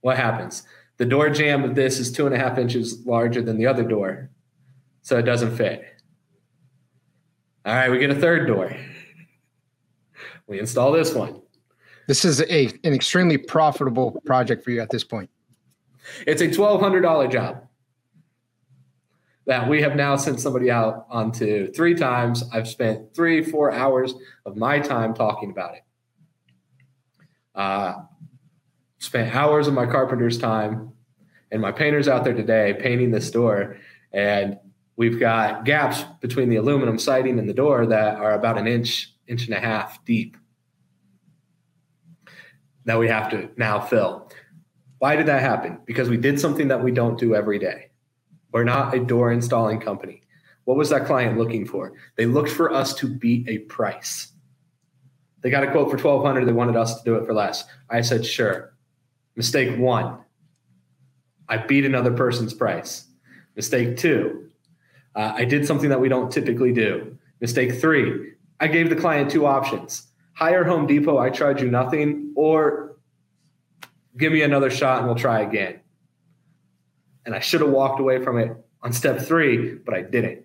[0.00, 0.62] what happens?
[0.96, 3.82] The door jamb of this is two and a half inches larger than the other
[3.82, 4.30] door,
[5.02, 5.84] so it doesn't fit.
[7.64, 8.74] All right, we get a third door.
[10.46, 11.42] We install this one.
[12.08, 15.28] This is a an extremely profitable project for you at this point.
[16.26, 17.66] It's a twelve hundred dollar job
[19.44, 22.44] that we have now sent somebody out onto three times.
[22.50, 24.14] I've spent three, four hours
[24.46, 25.82] of my time talking about it.
[27.54, 27.94] Uh,
[28.98, 30.92] spent hours of my carpenter's time
[31.50, 33.76] and my painters out there today painting this door
[34.12, 34.58] and
[34.96, 39.14] we've got gaps between the aluminum siding and the door that are about an inch
[39.26, 40.36] inch and a half deep
[42.88, 44.30] that we have to now fill.
[44.98, 45.78] Why did that happen?
[45.84, 47.90] Because we did something that we don't do every day.
[48.50, 50.22] We're not a door installing company.
[50.64, 51.92] What was that client looking for?
[52.16, 54.32] They looked for us to beat a price.
[55.42, 57.64] They got a quote for 1200 they wanted us to do it for less.
[57.90, 58.72] I said sure.
[59.36, 60.18] Mistake one,
[61.46, 63.06] I beat another person's price.
[63.54, 64.48] Mistake two,
[65.14, 67.18] uh, I did something that we don't typically do.
[67.42, 70.07] Mistake three, I gave the client two options
[70.38, 72.96] hire Home Depot, I charge you nothing, or
[74.16, 75.80] give me another shot and we'll try again.
[77.26, 80.44] And I should have walked away from it on step three, but I didn't.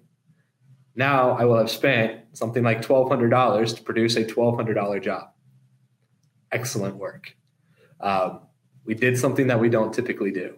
[0.95, 5.29] Now I will have spent something like $1,200 to produce a $1,200 job.
[6.51, 7.36] Excellent work.
[7.99, 8.39] Um,
[8.86, 10.56] we did something that we don't typically do.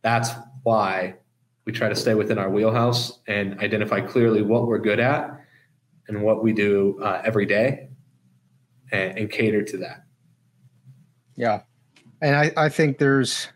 [0.00, 0.30] That's
[0.62, 1.16] why
[1.66, 5.38] we try to stay within our wheelhouse and identify clearly what we're good at
[6.08, 7.88] and what we do uh, every day
[8.92, 10.04] and, and, cater to that.
[11.36, 11.62] Yeah.
[12.22, 13.48] And I, I think there's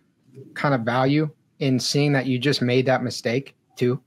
[0.54, 4.00] kind of value in seeing that you just made that mistake too,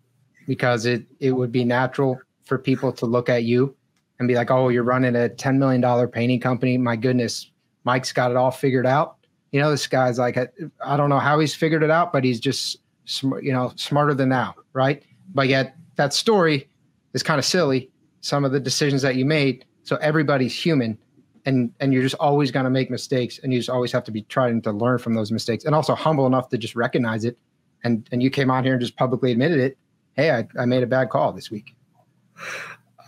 [0.48, 3.76] because it, it would be natural for people to look at you
[4.20, 6.78] and be like, oh, you're running a $10 million painting company.
[6.78, 7.52] My goodness,
[7.84, 9.18] Mike's got it all figured out.
[9.52, 12.40] You know, this guy's like, I don't know how he's figured it out, but he's
[12.40, 12.78] just,
[13.22, 15.04] you know, smarter than now, right?
[15.34, 16.70] But yet that story
[17.14, 17.90] is kind of silly.
[18.26, 19.66] Some of the decisions that you made.
[19.84, 20.98] So everybody's human,
[21.46, 24.12] and and you're just always going to make mistakes, and you just always have to
[24.12, 27.38] be trying to learn from those mistakes, and also humble enough to just recognize it.
[27.84, 29.78] And and you came out here and just publicly admitted it.
[30.14, 31.76] Hey, I, I made a bad call this week.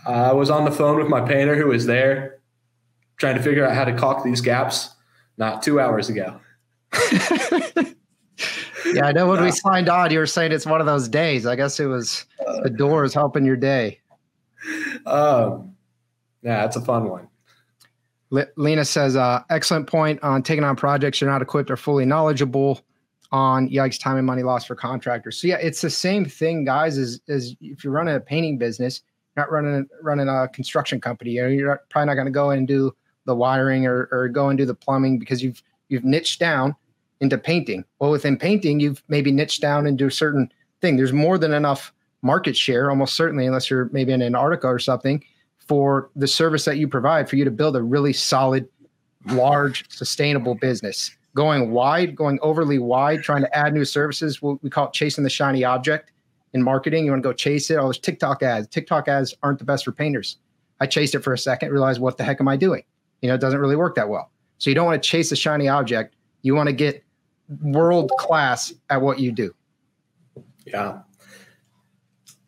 [0.06, 2.38] I was on the phone with my painter who was there
[3.16, 4.90] trying to figure out how to caulk these gaps
[5.36, 6.38] not two hours ago.
[8.86, 11.08] yeah, I know when we uh, signed on, you were saying it's one of those
[11.08, 11.44] days.
[11.44, 13.98] I guess it was uh, the doors helping your day.
[15.08, 15.74] Um,
[16.42, 17.28] yeah, that's a fun one.
[18.56, 22.82] Lena says, uh, excellent point on taking on projects you're not equipped or fully knowledgeable
[23.32, 23.70] on.
[23.70, 25.40] Yikes, time and money lost for contractors.
[25.40, 26.98] So yeah, it's the same thing, guys.
[26.98, 29.00] As as if you're running a painting business,
[29.36, 32.94] not running running a construction company, you're probably not going to go and do
[33.24, 36.76] the wiring or, or go and do the plumbing because you've you've niched down
[37.20, 37.84] into painting.
[37.98, 40.96] Well, within painting, you've maybe niched down into a certain thing.
[40.96, 41.92] There's more than enough
[42.22, 45.24] market share, almost certainly, unless you're maybe in Antarctica or something,
[45.58, 48.68] for the service that you provide for you to build a really solid,
[49.26, 51.10] large, sustainable business.
[51.34, 55.30] Going wide, going overly wide, trying to add new services, we call it chasing the
[55.30, 56.10] shiny object
[56.54, 57.04] in marketing.
[57.04, 57.76] You want to go chase it.
[57.76, 58.66] Oh, those TikTok ads.
[58.68, 60.38] TikTok ads aren't the best for painters.
[60.80, 62.82] I chased it for a second, realized what the heck am I doing?
[63.20, 64.30] you know, it doesn't really work that well.
[64.58, 66.14] So you don't want to chase a shiny object.
[66.42, 67.04] You want to get
[67.62, 69.54] world class at what you do.
[70.66, 71.00] Yeah.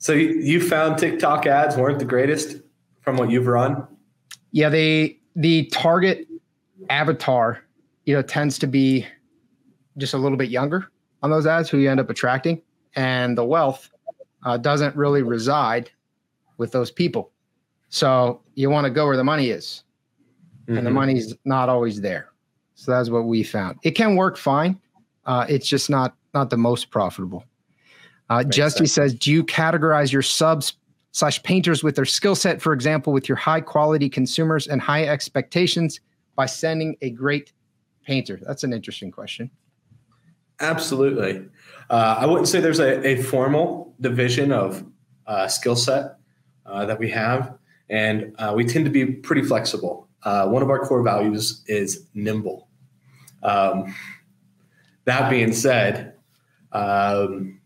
[0.01, 2.57] So you found TikTok ads weren't the greatest
[3.03, 3.87] from what you've run?
[4.51, 6.27] Yeah, they the target
[6.89, 7.63] avatar,
[8.07, 9.07] you know, tends to be
[9.99, 10.91] just a little bit younger
[11.23, 12.63] on those ads who you end up attracting,
[12.97, 13.91] and the wealth
[14.45, 15.91] uh, doesn't really reside
[16.57, 17.31] with those people.
[17.91, 19.85] So you want to go where the money is
[20.63, 20.79] mm-hmm.
[20.79, 20.99] and the mm-hmm.
[20.99, 22.31] money's not always there.
[22.75, 23.79] So that's what we found.
[23.83, 24.81] It can work fine.
[25.27, 27.45] Uh, it's just not not the most profitable.
[28.31, 28.93] Uh, Jesse sense.
[28.93, 30.75] says, do you categorize your subs
[31.13, 35.05] slash painters with their skill set, for example, with your high quality consumers and high
[35.05, 36.01] expectations
[36.37, 37.53] by sending a great
[38.07, 38.41] painter?
[38.47, 39.51] That's an interesting question.
[40.61, 41.45] Absolutely.
[41.89, 44.85] Uh, I wouldn't say there's a, a formal division of
[45.27, 46.17] uh, skill set
[46.67, 47.59] uh, that we have,
[47.89, 50.09] and uh, we tend to be pretty flexible.
[50.23, 52.69] Uh, one of our core values is nimble.
[53.43, 53.95] Um,
[55.07, 56.15] that being said,
[56.73, 57.60] um,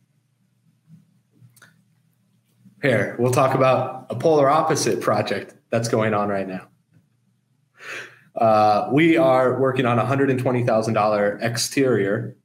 [2.84, 6.68] here, we'll talk about a polar opposite project that's going on right now.
[8.36, 12.36] Uh, we are working on a $120,000 exterior.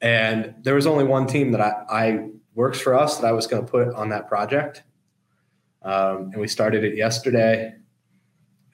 [0.00, 3.46] And there was only one team that I, I works for us that I was
[3.46, 4.82] going to put on that project.
[5.82, 7.74] Um, and we started it yesterday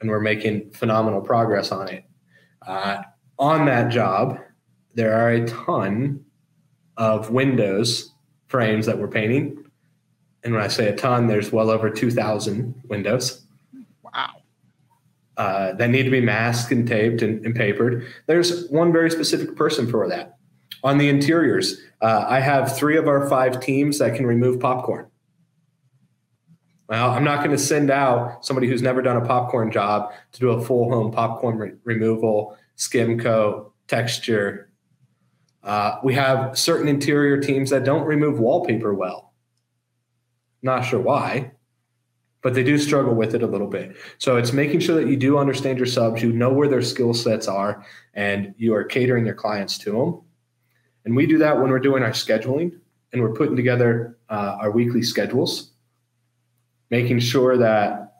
[0.00, 2.04] and we're making phenomenal progress on it.
[2.64, 3.02] Uh,
[3.40, 4.38] on that job,
[4.94, 6.24] there are a ton
[6.96, 8.12] of windows
[8.46, 9.63] frames that we're painting
[10.44, 13.46] and when I say a ton, there's well over 2,000 windows.
[14.02, 14.30] Wow.
[15.36, 18.06] Uh, that need to be masked and taped and, and, papered.
[18.26, 20.36] There's one very specific person for that.
[20.84, 25.06] On the interiors, uh, I have three of our five teams that can remove popcorn.
[26.88, 30.40] Well, I'm not going to send out somebody who's never done a popcorn job to
[30.40, 34.70] do a full home popcorn re- removal, skim coat, texture.
[35.62, 39.33] Uh, we have certain interior teams that don't remove wallpaper well.
[40.64, 41.52] Not sure why,
[42.40, 43.96] but they do struggle with it a little bit.
[44.16, 47.12] So it's making sure that you do understand your subs, you know where their skill
[47.12, 47.84] sets are,
[48.14, 50.22] and you are catering your clients to them.
[51.04, 52.80] And we do that when we're doing our scheduling
[53.12, 55.72] and we're putting together uh, our weekly schedules,
[56.90, 58.14] making sure that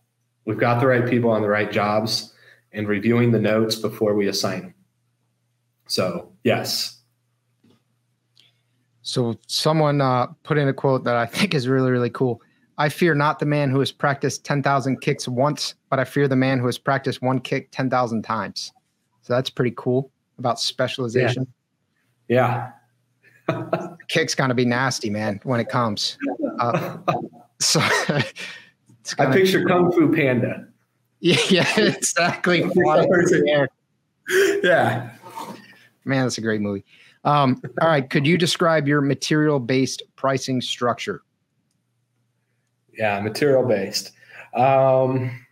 [0.45, 2.35] we've got the right people on the right jobs
[2.73, 4.75] and reviewing the notes before we assign them.
[5.87, 6.94] So, yes,
[9.05, 12.41] so someone uh, put in a quote that I think is really, really cool.
[12.77, 16.35] I fear not the man who has practiced 10,000 kicks once, but I fear the
[16.35, 18.73] man who has practiced one kick 10,000 times.
[19.23, 21.47] So that's pretty cool about specialization.
[22.27, 22.73] Yeah.
[23.49, 23.87] yeah.
[24.09, 26.19] Kick's going to be nasty, man, when it comes.
[26.59, 26.97] Uh,
[27.61, 28.25] so I
[29.31, 30.67] picture Kung Fu Panda.
[31.21, 32.65] Yeah, yeah exactly.
[34.63, 35.11] yeah.
[36.05, 36.85] Man, that's a great movie.
[37.25, 38.09] Um, all right.
[38.09, 41.22] Could you describe your material based pricing structure?
[42.97, 44.12] Yeah, material based.
[44.55, 45.45] Um,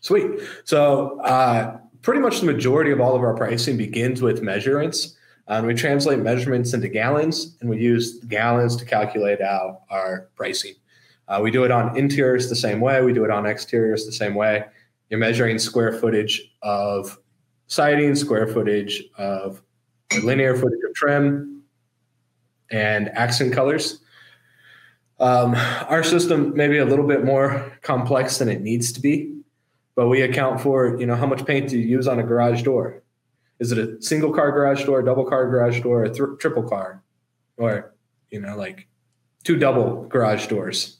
[0.00, 0.40] sweet.
[0.64, 5.16] So, uh, pretty much the majority of all of our pricing begins with measurements.
[5.48, 10.74] And we translate measurements into gallons, and we use gallons to calculate out our pricing.
[11.28, 13.00] Uh, we do it on interiors the same way.
[13.02, 14.64] We do it on exteriors the same way.
[15.08, 17.18] You're measuring square footage of
[17.68, 19.62] siding, square footage of
[20.22, 21.62] linear footage of trim,
[22.70, 24.00] and accent colors.
[25.18, 25.54] Um,
[25.88, 29.34] our system may be a little bit more complex than it needs to be,
[29.94, 32.62] but we account for you know how much paint do you use on a garage
[32.62, 33.02] door?
[33.58, 37.02] Is it a single car garage door, double car garage door, a th- triple car,
[37.56, 37.94] or
[38.30, 38.86] you know like
[39.44, 40.98] two double garage doors?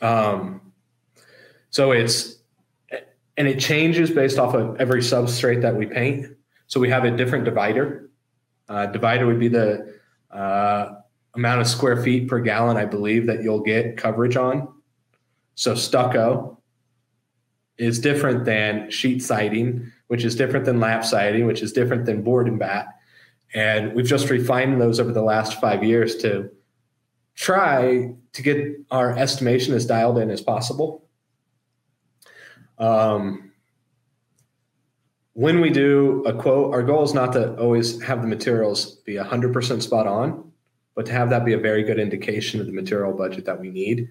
[0.00, 0.72] Um,
[1.70, 2.38] so it's
[3.36, 6.35] and it changes based off of every substrate that we paint.
[6.66, 8.10] So we have a different divider.
[8.68, 9.94] Uh, divider would be the
[10.30, 10.94] uh,
[11.34, 14.68] amount of square feet per gallon, I believe, that you'll get coverage on.
[15.54, 16.60] So stucco
[17.78, 22.22] is different than sheet siding, which is different than lap siding, which is different than
[22.22, 22.88] board and bat.
[23.54, 26.50] And we've just refined those over the last five years to
[27.34, 28.58] try to get
[28.90, 31.06] our estimation as dialed in as possible.
[32.78, 33.52] Um,
[35.36, 39.16] when we do a quote, our goal is not to always have the materials be
[39.16, 40.50] 100% spot on,
[40.94, 43.68] but to have that be a very good indication of the material budget that we
[43.68, 44.08] need.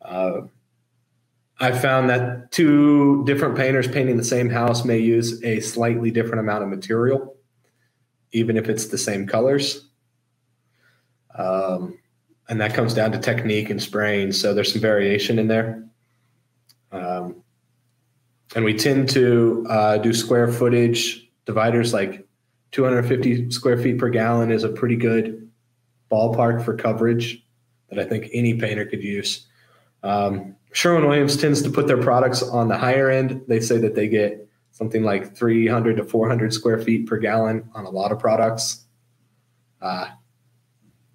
[0.00, 0.42] Uh,
[1.58, 6.38] I found that two different painters painting the same house may use a slightly different
[6.38, 7.34] amount of material,
[8.30, 9.88] even if it's the same colors.
[11.36, 11.98] Um,
[12.48, 14.30] and that comes down to technique and spraying.
[14.30, 15.88] So there's some variation in there.
[16.92, 17.41] Um,
[18.54, 22.26] and we tend to uh, do square footage dividers like
[22.72, 25.50] 250 square feet per gallon is a pretty good
[26.10, 27.44] ballpark for coverage
[27.90, 29.46] that I think any painter could use.
[30.02, 33.42] Um, Sherwin Williams tends to put their products on the higher end.
[33.46, 37.84] They say that they get something like 300 to 400 square feet per gallon on
[37.84, 38.86] a lot of products.
[39.80, 40.08] Uh,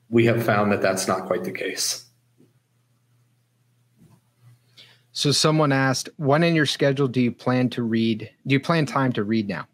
[0.09, 2.06] we have found that that's not quite the case.
[5.17, 8.29] So someone asked, when in your schedule do you plan to read?
[8.45, 9.67] Do you plan time to read now?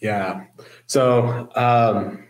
[0.00, 0.46] Yeah.
[0.86, 2.26] So um,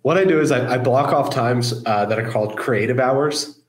[0.00, 3.60] what I do is I, I block off times uh, that are called creative hours.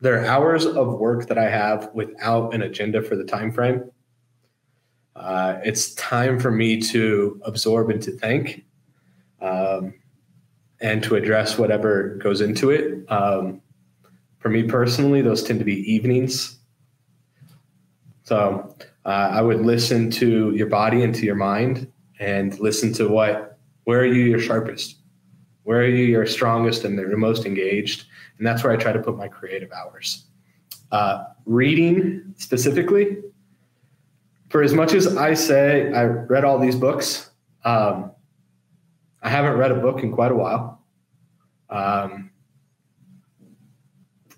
[0.00, 3.90] They're hours of work that I have without an agenda for the time frame.
[5.16, 8.64] Uh, it's time for me to absorb and to think,
[9.40, 9.94] um,
[10.80, 13.10] and to address whatever goes into it.
[13.10, 13.60] Um,
[14.44, 16.58] for me personally, those tend to be evenings.
[18.24, 18.76] So
[19.06, 21.90] uh, I would listen to your body and to your mind,
[22.20, 24.98] and listen to what where are you your sharpest
[25.62, 28.04] where are you your strongest and the most engaged?
[28.36, 30.26] And that's where I try to put my creative hours.
[30.92, 33.22] Uh, reading specifically,
[34.50, 37.30] for as much as I say I read all these books,
[37.64, 38.10] um,
[39.22, 40.82] I haven't read a book in quite a while.
[41.70, 42.30] Um,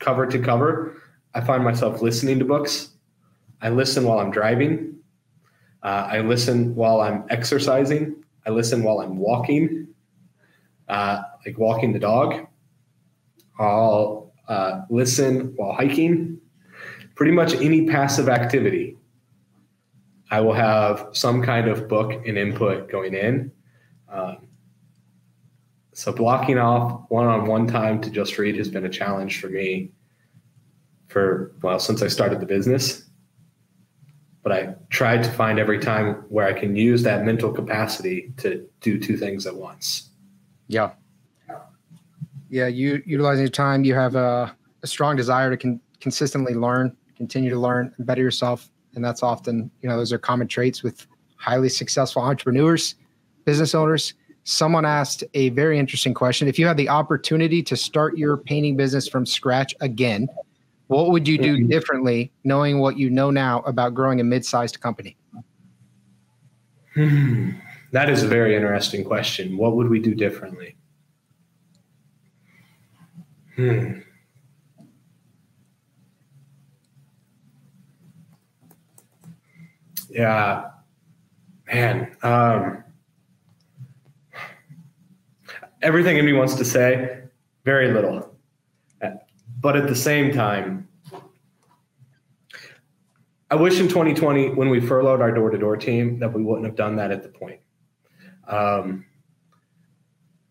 [0.07, 1.03] cover to cover,
[1.35, 2.91] I find myself listening to books.
[3.61, 5.01] I listen while I'm driving.
[5.83, 8.25] Uh, I listen while I'm exercising.
[8.47, 9.87] I listen while I'm walking
[10.89, 12.47] uh, like walking the dog.
[13.59, 16.39] I'll uh, listen while hiking.
[17.15, 18.99] Pretty much any passive activity,
[20.31, 23.53] I will have some kind of book and input going in.
[24.09, 24.49] Um,
[25.95, 29.93] so blocking off one-on-one time to just read has been a challenge for me
[31.17, 33.05] for well since I started the business.
[34.43, 38.69] But I tried to find every time where I can use that mental capacity to
[38.83, 40.11] do two things at once.
[40.69, 40.91] Yeah.
[42.51, 42.67] Yeah.
[42.67, 47.49] You utilizing your time, you have a, a strong desire to con- consistently learn, continue
[47.49, 48.69] to learn, and better yourself.
[48.95, 51.07] And that's often, you know, those are common traits with
[51.37, 52.95] highly successful entrepreneurs,
[53.47, 54.13] business owners.
[54.45, 56.47] Someone asked a very interesting question.
[56.47, 60.29] If you had the opportunity to start your painting business from scratch again,
[60.89, 61.69] what would you do mm-hmm.
[61.69, 65.17] differently knowing what you know now about growing a mid-sized company?
[66.95, 67.51] Hmm.
[67.93, 69.57] That is a very interesting question.
[69.57, 70.77] What would we do differently?
[73.57, 74.01] Hmm.
[80.11, 80.71] Yeah,
[81.67, 82.17] man.
[82.23, 82.85] Um,
[85.83, 87.23] everything in me wants to say,
[87.65, 88.36] very little.
[89.67, 90.87] But at the same time,
[93.51, 96.65] I wish in 2020, when we furloughed our door to door team, that we wouldn't
[96.67, 97.59] have done that at the point.
[98.47, 99.07] Um,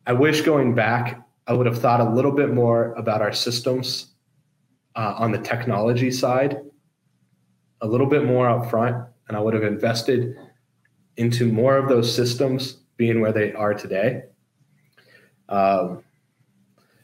[0.05, 4.07] I wish going back, I would have thought a little bit more about our systems
[4.97, 6.57] uh, on the technology side,
[7.79, 8.97] a little bit more up front,
[9.29, 10.35] and I would have invested
[11.15, 14.23] into more of those systems being where they are today.
[15.47, 16.03] Um,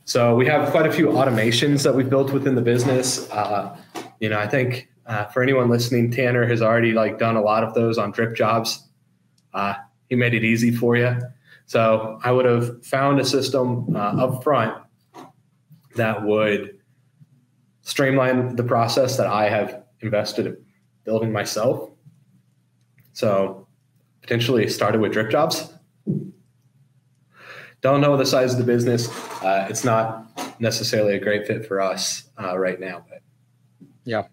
[0.06, 3.30] so we have quite a few automations that we've built within the business.
[3.32, 3.78] Uh,
[4.20, 7.64] you know, I think uh, for anyone listening, Tanner has already like done a lot
[7.64, 8.80] of those on DripJobs.
[9.54, 9.76] Uh,
[10.10, 11.18] he made it easy for you.
[11.66, 14.76] So I would have found a system uh, up front
[15.96, 16.78] that would
[17.82, 20.58] streamline the process that I have invested in
[21.04, 21.90] building myself.
[23.14, 23.68] So
[24.22, 25.78] potentially started with DripJobs.
[27.82, 29.10] Don't know the size of the business.
[29.42, 33.22] Uh, it's not necessarily a great fit for us uh, right now, but
[34.04, 34.24] yeah,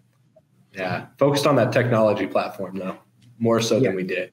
[0.73, 2.97] yeah, focused on that technology platform though,
[3.39, 3.89] more so yeah.
[3.89, 4.31] than we did.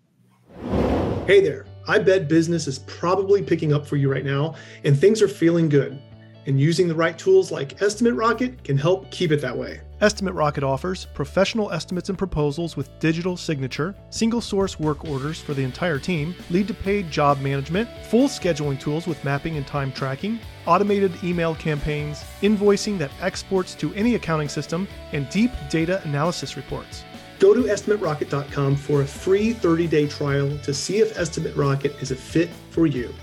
[1.27, 4.55] Hey there, I bet business is probably picking up for you right now
[4.85, 6.01] and things are feeling good.
[6.47, 9.81] And using the right tools like Estimate Rocket can help keep it that way.
[10.03, 15.55] Estimate Rocket offers professional estimates and proposals with digital signature, single source work orders for
[15.55, 19.90] the entire team, lead to paid job management, full scheduling tools with mapping and time
[19.90, 26.59] tracking, automated email campaigns, invoicing that exports to any accounting system, and deep data analysis
[26.59, 27.03] reports.
[27.38, 32.11] Go to estimaterocket.com for a free 30 day trial to see if Estimate Rocket is
[32.11, 33.14] a fit for you.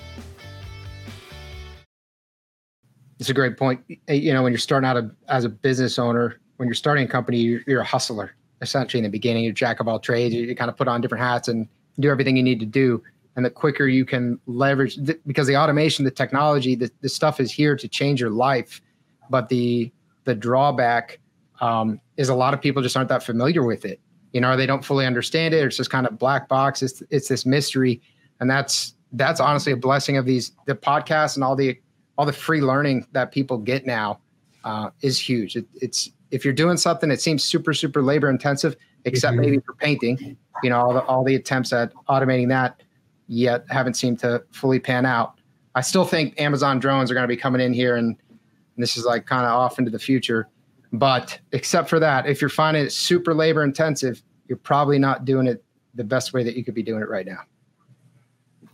[3.19, 3.79] It's a great point.
[4.09, 7.37] You know, when you're starting out as a business owner, when you're starting a company,
[7.37, 8.35] you're, you're a hustler.
[8.61, 10.33] Essentially, in the beginning, you're jack of all trades.
[10.33, 11.67] You, you kind of put on different hats and
[11.99, 13.03] do everything you need to do.
[13.35, 17.51] And the quicker you can leverage, because the automation, the technology, the, the stuff is
[17.51, 18.81] here to change your life.
[19.29, 19.91] But the
[20.25, 21.19] the drawback
[21.59, 23.99] um, is a lot of people just aren't that familiar with it.
[24.31, 25.63] You know, they don't fully understand it.
[25.63, 26.81] It's just kind of black box.
[26.81, 28.01] It's it's this mystery,
[28.39, 31.79] and that's that's honestly a blessing of these the podcasts and all the
[32.17, 34.19] all the free learning that people get now
[34.63, 35.55] uh, is huge.
[35.55, 38.75] It, it's if you're doing something that seems super super labor intensive,
[39.05, 39.41] except mm-hmm.
[39.41, 42.81] maybe for painting, you know, all the, all the attempts at automating that
[43.27, 45.39] yet haven't seemed to fully pan out.
[45.75, 48.97] I still think Amazon drones are going to be coming in here, and, and this
[48.97, 50.49] is like kind of off into the future.
[50.91, 55.47] But except for that, if you're finding it super labor intensive, you're probably not doing
[55.47, 55.63] it
[55.93, 57.41] the best way that you could be doing it right now.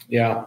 [0.07, 0.45] Yeah.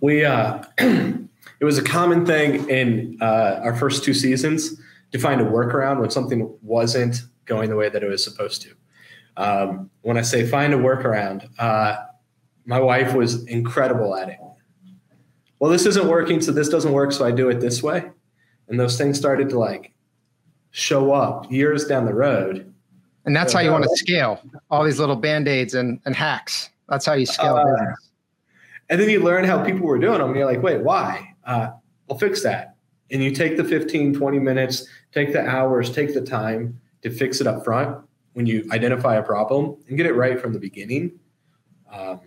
[0.00, 4.80] We uh it was a common thing in uh, our first two seasons
[5.14, 8.74] to find a workaround when something wasn't going the way that it was supposed to.
[9.36, 11.98] Um, when I say find a workaround, uh,
[12.66, 14.40] my wife was incredible at it.
[15.60, 18.10] Well, this isn't working, so this doesn't work, so I do it this way.
[18.66, 19.92] And those things started to like
[20.72, 22.74] show up years down the road.
[23.24, 26.70] And that's how you want to scale all these little band aids and, and hacks.
[26.88, 28.10] That's how you scale uh, business.
[28.90, 30.30] And then you learn how people were doing them.
[30.30, 31.36] And you're like, wait, why?
[31.46, 31.68] Uh,
[32.08, 32.73] will fix that.
[33.14, 37.40] And you take the 15, 20 minutes, take the hours, take the time to fix
[37.40, 41.12] it up front when you identify a problem and get it right from the beginning
[41.92, 42.20] um,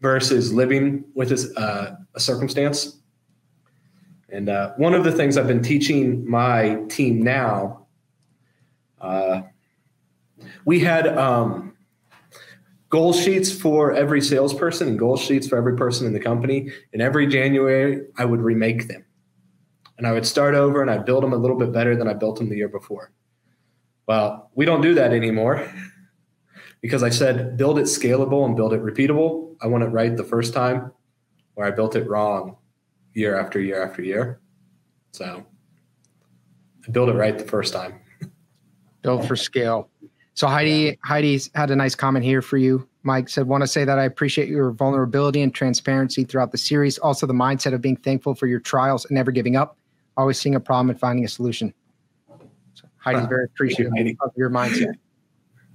[0.00, 2.98] versus living with a, uh, a circumstance.
[4.30, 7.86] And uh, one of the things I've been teaching my team now,
[9.00, 9.42] uh,
[10.64, 11.76] we had um,
[12.88, 16.72] goal sheets for every salesperson and goal sheets for every person in the company.
[16.92, 19.04] And every January, I would remake them.
[19.96, 22.14] And I would start over and I'd build them a little bit better than I
[22.14, 23.12] built them the year before.
[24.06, 25.66] Well, we don't do that anymore
[26.82, 29.56] because I said build it scalable and build it repeatable.
[29.62, 30.92] I want it right the first time
[31.54, 32.56] where I built it wrong
[33.14, 34.40] year after year after year.
[35.12, 35.46] So
[36.86, 38.00] I build it right the first time.
[39.02, 39.90] Build for scale.
[40.34, 42.88] So Heidi, Heidi's had a nice comment here for you.
[43.04, 46.98] Mike said, "Want to say that I appreciate your vulnerability and transparency throughout the series.
[46.98, 49.76] Also, the mindset of being thankful for your trials and never giving up.
[50.16, 51.74] Always seeing a problem and finding a solution."
[53.04, 54.94] Heidi's very appreciative you, of your mindset.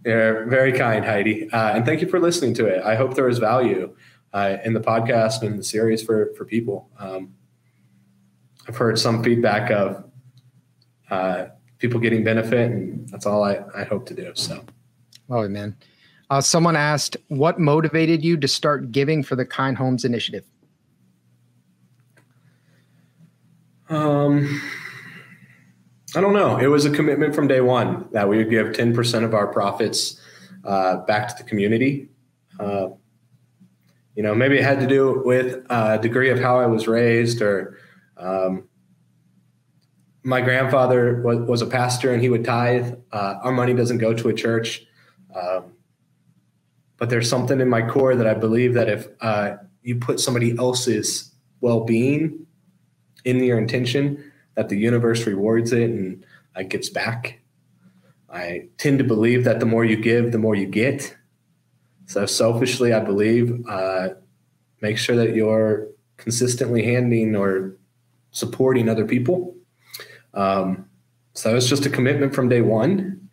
[0.04, 2.84] You're very kind, Heidi, uh, and thank you for listening to it.
[2.84, 3.96] I hope there is value
[4.34, 6.90] uh, in the podcast and the series for for people.
[6.98, 7.36] Um,
[8.68, 10.04] I've heard some feedback of
[11.10, 14.32] uh, people getting benefit, and that's all I, I hope to do.
[14.36, 14.64] So,
[15.30, 15.76] oh man.
[16.32, 20.46] Uh, someone asked, "What motivated you to start giving for the Kind Homes Initiative?"
[23.90, 24.62] Um,
[26.16, 26.58] I don't know.
[26.58, 30.20] It was a commitment from day one that we would give 10% of our profits
[30.64, 32.10] uh, back to the community.
[32.60, 32.90] Uh,
[34.16, 37.42] you know, maybe it had to do with a degree of how I was raised,
[37.42, 37.78] or
[38.18, 38.68] um,
[40.24, 42.96] my grandfather was, was, a pastor and he would tithe.
[43.12, 44.86] Uh, our money doesn't go to a church.
[45.34, 45.74] Um,
[46.98, 50.58] but there's something in my core that I believe that if uh, you put somebody
[50.58, 52.46] else's well being
[53.26, 57.40] in your intention, that the universe rewards it and uh, gives back.
[58.32, 61.16] I tend to believe that the more you give, the more you get.
[62.06, 64.10] So selfishly, I believe uh,
[64.82, 67.76] make sure that you're consistently handing or
[68.32, 69.56] supporting other people.
[70.34, 70.86] Um,
[71.34, 73.30] so it's just a commitment from day one,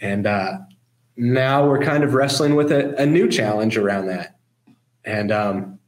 [0.00, 0.58] and uh,
[1.16, 4.36] now we're kind of wrestling with a, a new challenge around that.
[5.04, 5.78] And um,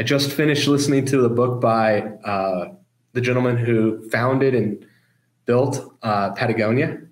[0.00, 2.72] I just finished listening to the book by uh,
[3.12, 4.86] the gentleman who founded and
[5.44, 7.02] built uh, Patagonia.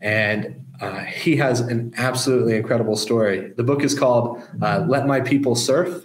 [0.00, 3.52] And uh, he has an absolutely incredible story.
[3.54, 6.02] The book is called uh, Let My People Surf.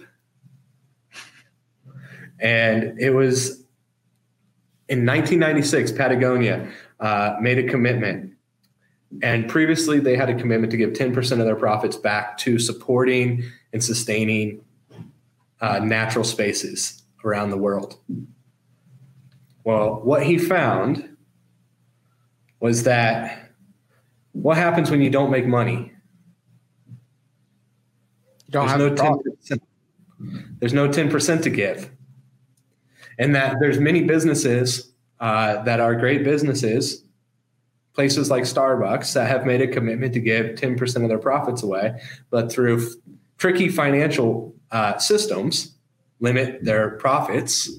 [2.38, 3.64] And it was
[4.90, 8.34] in 1996, Patagonia uh, made a commitment.
[9.22, 13.44] And previously, they had a commitment to give 10% of their profits back to supporting
[13.72, 14.64] and sustaining
[15.60, 17.98] uh, natural spaces around the world.
[19.64, 21.16] Well, what he found
[22.60, 23.50] was that
[24.32, 25.92] what happens when you don't make money?
[28.46, 29.60] You don't there's have no 10%,
[30.60, 31.90] There's no 10% to give.
[33.18, 37.04] And that there's many businesses uh, that are great businesses,
[38.00, 42.00] places like Starbucks that have made a commitment to give 10% of their profits away,
[42.30, 42.92] but through f-
[43.36, 45.74] tricky financial uh, systems,
[46.18, 47.70] limit their profits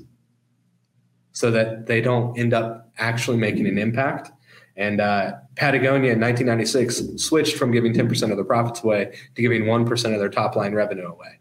[1.31, 4.29] so that they don't end up actually making an impact.
[4.75, 9.63] And uh, Patagonia in 1996 switched from giving 10% of their profits away to giving
[9.63, 11.39] 1% of their top line revenue away.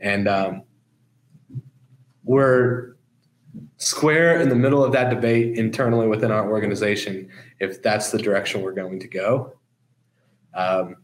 [0.00, 0.62] And um,
[2.24, 2.93] we're
[3.76, 7.28] square in the middle of that debate internally within our organization
[7.60, 9.54] if that's the direction we're going to go.
[10.54, 10.96] Um,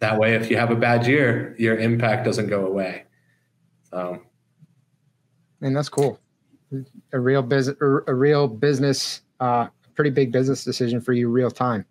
[0.00, 3.04] that way, if you have a bad year, your impact doesn't go away.
[3.90, 4.20] So,
[5.62, 6.18] and that's cool.
[7.12, 11.86] A real business, a real business, uh, pretty big business decision for you, real time.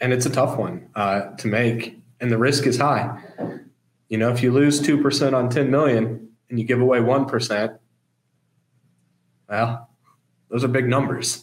[0.00, 3.18] And it's a tough one uh, to make, and the risk is high.
[4.14, 7.26] You know, if you lose two percent on ten million and you give away one
[7.26, 7.72] percent,
[9.48, 9.90] well,
[10.48, 11.42] those are big numbers,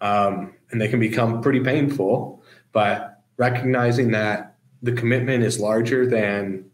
[0.00, 2.42] um, and they can become pretty painful.
[2.72, 6.68] But recognizing that the commitment is larger than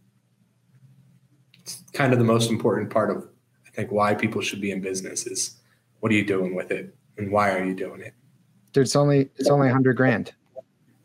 [1.61, 3.29] it's kind of the most important part of
[3.67, 5.59] I think why people should be in business is
[6.01, 8.15] what are you doing with it and why are you doing it?
[8.73, 10.33] Dude, it's only it's only a hundred grand.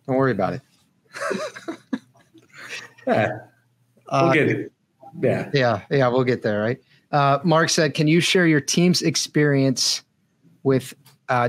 [0.08, 0.62] Don't worry about it.
[3.08, 3.40] Yeah,
[4.12, 4.72] we'll Uh, get it.
[5.22, 5.50] Yeah.
[5.54, 6.80] Yeah, yeah, we'll get there, right?
[7.12, 10.04] Uh, Mark said, "Can you share your team's experience
[10.64, 10.94] with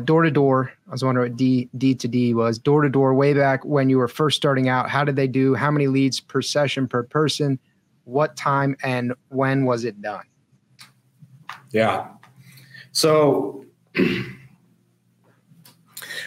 [0.05, 3.15] door to door?" I was wondering what D D to D was door to door
[3.15, 4.89] way back when you were first starting out.
[4.89, 5.55] How did they do?
[5.55, 7.59] How many leads per session per person?
[8.05, 10.25] What time and when was it done?
[11.71, 12.09] Yeah.
[12.93, 13.67] So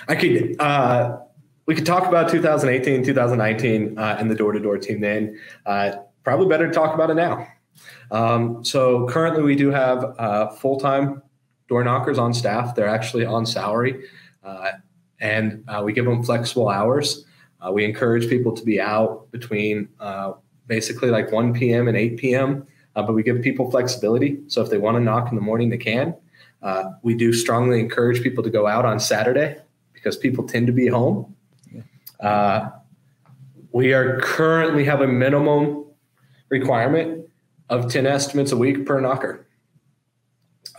[0.08, 1.18] I could uh,
[1.66, 5.02] we could talk about 2018, 2019, uh, and the door to door team.
[5.02, 5.94] Then uh,
[6.24, 7.48] probably better to talk about it now.
[8.12, 11.22] Um, so currently, we do have uh, full time
[11.68, 12.76] door knockers on staff.
[12.76, 14.04] They're actually on salary,
[14.44, 14.74] uh,
[15.20, 17.26] and uh, we give them flexible hours.
[17.66, 20.34] Uh, we encourage people to be out between uh,
[20.68, 21.88] basically like 1 p.m.
[21.88, 22.68] and 8 p.m.
[22.96, 24.40] Uh, but we give people flexibility.
[24.48, 26.14] So if they want to knock in the morning, they can.
[26.62, 29.58] Uh, we do strongly encourage people to go out on Saturday
[29.94, 31.36] because people tend to be home.
[32.20, 32.70] Uh,
[33.72, 35.83] we are currently have a minimum
[36.54, 37.28] requirement
[37.70, 39.48] of 10 estimates a week per knocker.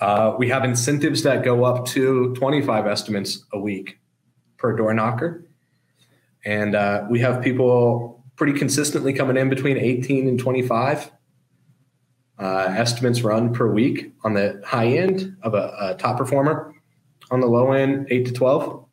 [0.00, 3.98] Uh, we have incentives that go up to 25 estimates a week
[4.56, 5.44] per door knocker.
[6.44, 11.10] And uh, we have people pretty consistently coming in between 18 and 25
[12.38, 16.74] uh, estimates run per week on the high end of a, a top performer.
[17.30, 18.84] On the low end, 8 to 12,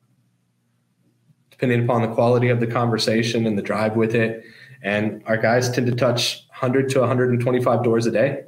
[1.51, 4.43] depending upon the quality of the conversation and the drive with it.
[4.81, 8.43] And our guys tend to touch 100 to 125 doors a day,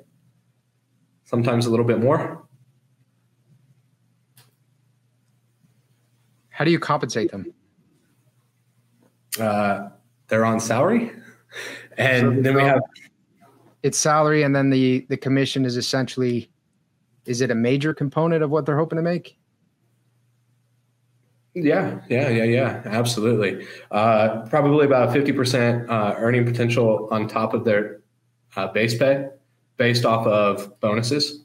[1.24, 2.48] sometimes a little bit more.
[6.50, 7.52] How do you compensate them?
[9.40, 9.90] Uh,
[10.28, 11.12] they're on salary.
[11.98, 12.82] And So then we have
[13.82, 16.50] It's salary, and then the the commission is essentially.
[17.26, 19.38] Is it a major component of what they're hoping to make?
[21.56, 23.66] Yeah, yeah, yeah, yeah, absolutely.
[23.92, 28.03] Uh, probably about fifty percent uh, earning potential on top of their
[28.56, 29.30] uh, base pay,
[29.78, 31.44] based off of bonuses.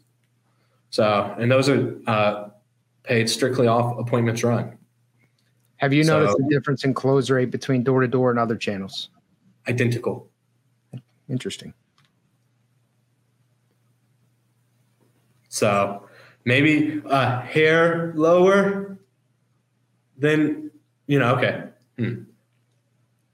[0.90, 2.48] So, and those are uh,
[3.02, 4.76] paid strictly off appointments run.
[5.76, 8.56] Have you noticed So- the difference in close rate between door to door and other
[8.56, 9.10] channels?
[9.68, 10.28] Identical.
[11.28, 11.74] Interesting.
[15.48, 16.08] So
[16.44, 18.98] maybe a hair lower
[20.18, 20.70] than
[21.06, 21.34] you know.
[21.36, 21.64] Okay.
[21.98, 22.22] Hmm.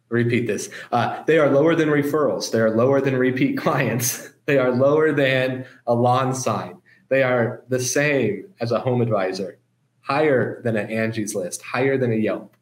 [0.09, 0.71] Repeat this.
[0.93, 2.51] Uh, they are lower than referrals.
[2.51, 4.31] They are lower than repeat clients.
[4.47, 6.81] They are lower than a lawn sign.
[7.09, 9.59] They are the same as a home advisor,
[10.01, 12.57] higher than an Angie's List, higher than a Yelp.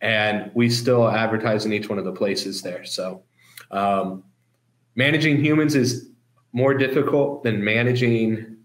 [0.00, 2.84] And we still advertise in each one of the places there.
[2.84, 3.22] So
[3.70, 4.24] um,
[4.94, 6.08] managing humans is
[6.52, 8.56] more difficult than managing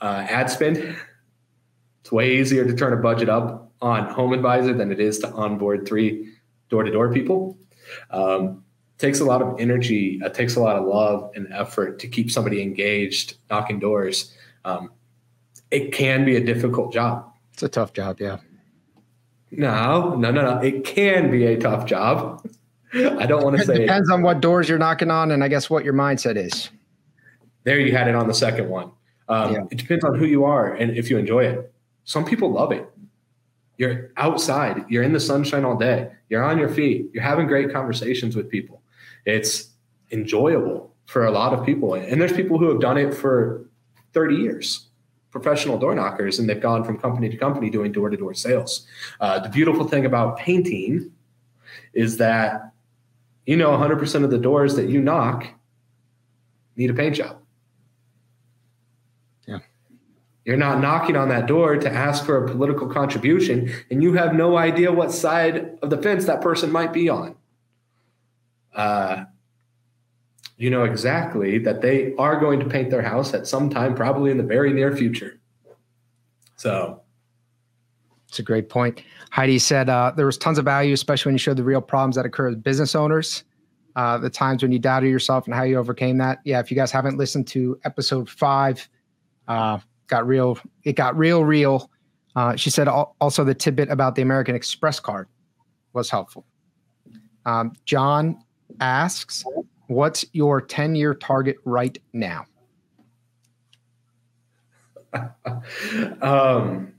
[0.00, 0.96] uh, ad spend.
[2.00, 5.86] It's way easier to turn a budget up on HomeAdvisor than it is to onboard
[5.86, 6.32] three
[6.68, 7.58] door to door people.
[8.10, 8.64] Um,
[8.98, 12.30] takes a lot of energy, it takes a lot of love and effort to keep
[12.30, 14.34] somebody engaged, knocking doors.
[14.64, 14.90] Um,
[15.70, 17.30] it can be a difficult job.
[17.52, 18.38] It's a tough job, yeah.
[19.50, 20.60] No, no, no, no.
[20.60, 22.46] It can be a tough job.
[22.94, 25.48] I don't want to say It depends on what doors you're knocking on, and I
[25.48, 26.70] guess what your mindset is.
[27.64, 28.92] There you had it on the second one.
[29.28, 29.60] Um, Yeah.
[29.70, 31.72] It depends on who you are and if you enjoy it.
[32.04, 32.88] Some people love it.
[33.78, 37.72] You're outside, you're in the sunshine all day, you're on your feet, you're having great
[37.72, 38.82] conversations with people.
[39.24, 39.70] It's
[40.10, 41.94] enjoyable for a lot of people.
[41.94, 43.68] And there's people who have done it for
[44.12, 44.88] 30 years,
[45.30, 48.86] professional door knockers, and they've gone from company to company doing door to door sales.
[49.20, 51.12] Uh, the beautiful thing about painting
[51.92, 52.72] is that
[53.44, 55.46] you know 100% of the doors that you knock
[56.76, 57.38] need a paint job.
[60.46, 64.32] You're not knocking on that door to ask for a political contribution, and you have
[64.32, 67.34] no idea what side of the fence that person might be on.
[68.72, 69.24] Uh,
[70.56, 74.30] you know exactly that they are going to paint their house at some time, probably
[74.30, 75.40] in the very near future.
[76.54, 77.02] So,
[78.28, 79.02] It's a great point.
[79.30, 82.14] Heidi said uh, there was tons of value, especially when you showed the real problems
[82.14, 83.42] that occur as business owners,
[83.96, 86.38] uh, the times when you doubted yourself and how you overcame that.
[86.44, 88.88] Yeah, if you guys haven't listened to episode five,
[89.48, 90.58] uh, got real.
[90.84, 91.90] It got real, real.
[92.34, 95.28] Uh, she said al- also the tidbit about the American Express card
[95.92, 96.44] was helpful.
[97.44, 98.42] Um, John
[98.80, 99.44] asks,
[99.86, 102.46] "What's your ten-year target right now?"
[106.22, 106.92] um,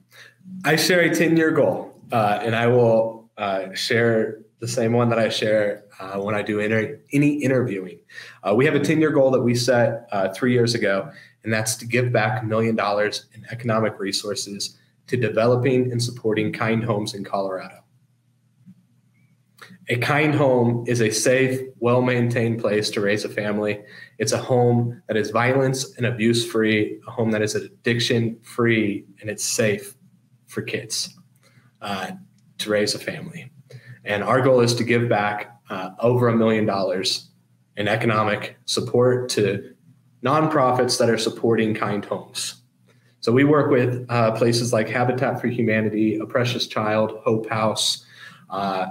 [0.65, 5.09] I share a 10 year goal, uh, and I will uh, share the same one
[5.09, 7.99] that I share uh, when I do inter- any interviewing.
[8.43, 11.11] Uh, we have a 10 year goal that we set uh, three years ago,
[11.47, 14.77] and that's to give back a million dollars in economic resources
[15.07, 17.85] to developing and supporting kind homes in Colorado.
[19.87, 23.81] A kind home is a safe, well maintained place to raise a family.
[24.17, 29.05] It's a home that is violence and abuse free, a home that is addiction free,
[29.21, 29.95] and it's safe
[30.47, 31.15] for kids
[31.81, 32.11] uh,
[32.57, 33.49] to raise a family.
[34.03, 37.29] And our goal is to give back uh, over a million dollars
[37.77, 39.76] in economic support to
[40.23, 42.55] nonprofits that are supporting kind homes.
[43.19, 48.05] So we work with uh, places like Habitat for Humanity, A Precious Child, Hope House,
[48.49, 48.87] uh,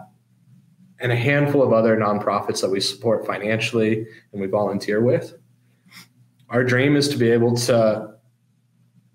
[1.01, 5.35] and a handful of other nonprofits that we support financially and we volunteer with.
[6.49, 8.14] Our dream is to be able to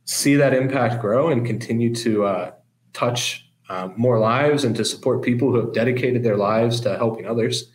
[0.05, 2.51] see that impact grow and continue to uh,
[2.93, 7.25] touch uh, more lives and to support people who have dedicated their lives to helping
[7.25, 7.71] others.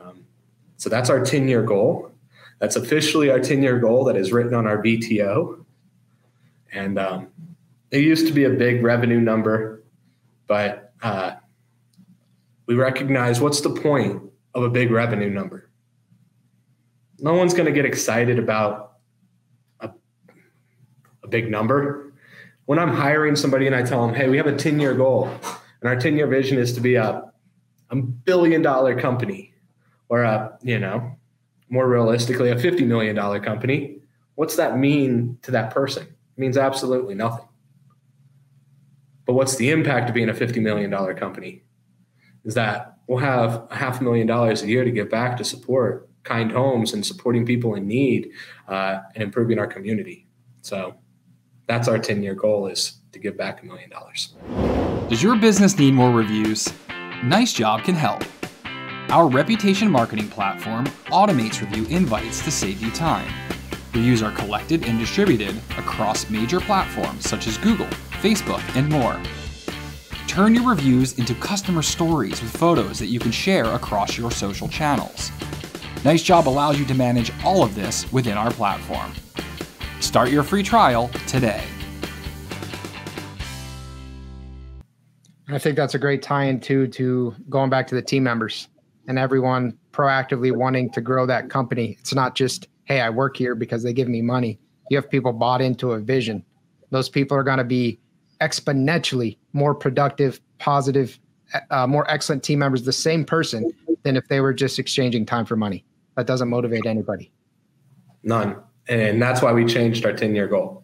[0.00, 0.24] Um,
[0.76, 2.13] so that's our 10 year goal.
[2.64, 5.66] That's officially our 10 year goal that is written on our VTO.
[6.72, 7.28] And um,
[7.90, 9.84] it used to be a big revenue number,
[10.46, 11.32] but uh,
[12.64, 14.22] we recognize what's the point
[14.54, 15.68] of a big revenue number?
[17.18, 18.94] No one's going to get excited about
[19.80, 19.90] a,
[21.22, 22.14] a big number.
[22.64, 25.28] When I'm hiring somebody and I tell them, hey, we have a 10 year goal,
[25.82, 27.30] and our 10 year vision is to be a,
[27.90, 29.52] a billion dollar company
[30.08, 31.18] or a, you know,
[31.68, 33.98] more realistically, a $50 million company,
[34.34, 36.04] what's that mean to that person?
[36.04, 37.48] It means absolutely nothing.
[39.26, 41.64] But what's the impact of being a $50 million company?
[42.44, 45.44] is that we'll have a half a million dollars a year to give back to
[45.44, 48.30] support kind homes and supporting people in need
[48.68, 50.26] uh, and improving our community.
[50.62, 50.94] So
[51.66, 54.34] that's our 10 year goal is to give back a million dollars.
[55.08, 56.72] Does your business need more reviews?
[57.22, 58.22] NiceJob can help.
[59.10, 63.32] Our reputation marketing platform automates review invites to save you time.
[63.92, 67.86] Reviews are collected and distributed across major platforms such as Google,
[68.22, 69.20] Facebook, and more.
[70.26, 74.66] Turn your reviews into customer stories with photos that you can share across your social
[74.66, 75.30] channels.
[76.02, 79.12] NiceJob allows you to manage all of this within our platform.
[80.00, 81.62] Start your free trial today.
[85.46, 88.68] I think that's a great tie-in too to going back to the team members
[89.06, 91.96] and everyone proactively wanting to grow that company.
[92.00, 94.58] It's not just, hey, I work here because they give me money.
[94.90, 96.44] You have people bought into a vision.
[96.90, 97.98] Those people are going to be
[98.40, 101.18] exponentially more productive, positive,
[101.70, 105.46] uh, more excellent team members, the same person than if they were just exchanging time
[105.46, 105.84] for money.
[106.16, 107.32] That doesn't motivate anybody.
[108.22, 108.56] None.
[108.88, 110.82] And that's why we changed our 10 year goal.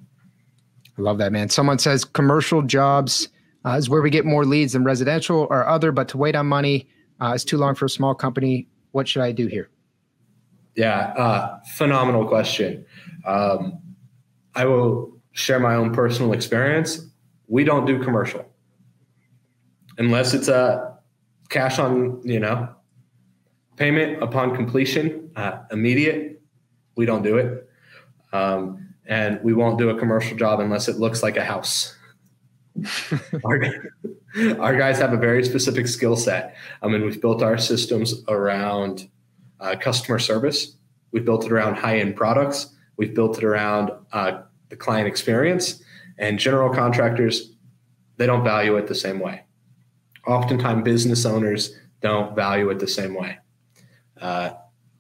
[0.99, 1.49] I love that, man.
[1.49, 3.29] Someone says commercial jobs
[3.65, 6.47] uh, is where we get more leads than residential or other, but to wait on
[6.47, 6.89] money
[7.21, 8.67] uh, is too long for a small company.
[8.93, 9.69] What should I do here?
[10.77, 12.85] Yeah, uh, phenomenal question.
[13.25, 13.81] Um,
[14.55, 17.07] I will share my own personal experience
[17.51, 18.45] we don't do commercial
[19.99, 20.97] unless it's a
[21.49, 22.69] cash on you know
[23.77, 26.43] payment upon completion uh, immediate
[26.97, 27.69] we don't do it
[28.33, 31.97] um, and we won't do a commercial job unless it looks like a house
[33.45, 33.61] our,
[34.59, 39.09] our, guys have a very specific skill set i mean we've built our systems around
[39.61, 40.77] uh, customer service
[41.13, 45.83] we've built it around high-end products we've built it around uh, the client experience
[46.21, 47.55] and general contractors,
[48.19, 49.43] they don't value it the same way.
[50.27, 53.39] Oftentimes, business owners don't value it the same way.
[54.21, 54.51] Uh,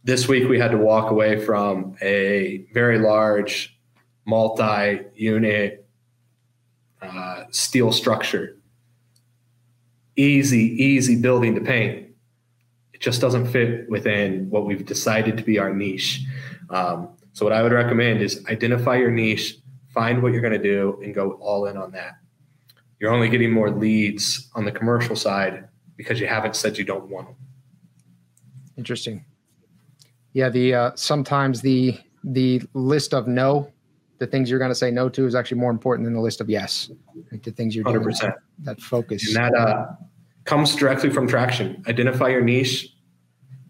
[0.03, 3.79] this week, we had to walk away from a very large
[4.27, 5.80] multi unit
[7.03, 8.57] uh, steel structure.
[10.17, 12.09] Easy, easy building to paint.
[12.93, 16.25] It just doesn't fit within what we've decided to be our niche.
[16.69, 19.57] Um, so, what I would recommend is identify your niche,
[19.95, 22.19] find what you're going to do and go all in on that.
[22.99, 27.09] You're only getting more leads on the commercial side because you haven't said you don't
[27.09, 27.37] want them.
[28.77, 29.25] Interesting.
[30.33, 33.73] Yeah, the uh, sometimes the the list of no,
[34.21, 36.41] the things you're going to say no to is actually more important than the list
[36.41, 36.91] of yes.
[37.33, 38.21] Like the things you're 100%.
[38.21, 38.33] doing.
[38.61, 39.27] That focus.
[39.27, 39.87] And that uh,
[40.45, 41.83] comes directly from traction.
[41.89, 42.95] Identify your niche,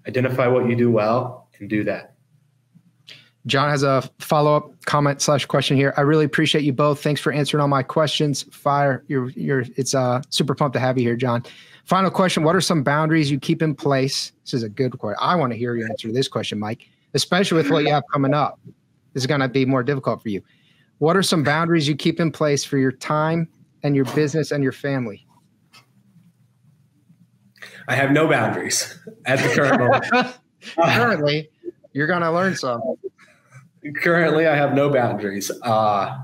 [0.07, 2.17] identify what you do well, and do that.
[3.47, 5.95] John has a follow up comment slash question here.
[5.97, 7.03] I really appreciate you both.
[7.03, 8.43] Thanks for answering all my questions.
[8.51, 11.45] Fire, you're you're it's uh super pumped to have you here, John.
[11.87, 14.33] Final question: What are some boundaries you keep in place?
[14.45, 15.17] This is a good question.
[15.23, 18.03] I want to hear you answer to this question, Mike, especially with what you have
[18.13, 18.61] coming up.
[19.13, 20.43] This is going to be more difficult for you.
[20.99, 23.49] What are some boundaries you keep in place for your time
[23.83, 25.27] and your business and your family?
[27.89, 30.37] I have no boundaries at the current moment.
[30.77, 31.51] Currently,
[31.93, 32.83] you're going to learn some.
[34.03, 35.51] Currently, I have no boundaries.
[35.63, 36.19] Uh,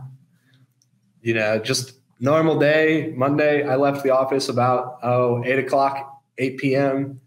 [1.23, 3.13] you know, just normal day.
[3.17, 7.21] Monday, I left the office about oh eight o'clock, eight p.m.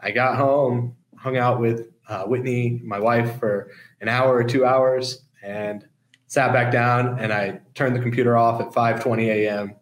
[0.00, 3.70] I got home, hung out with uh, Whitney, my wife, for
[4.00, 5.86] an hour or two hours, and
[6.26, 7.18] sat back down.
[7.18, 9.74] And I turned the computer off at five twenty a.m.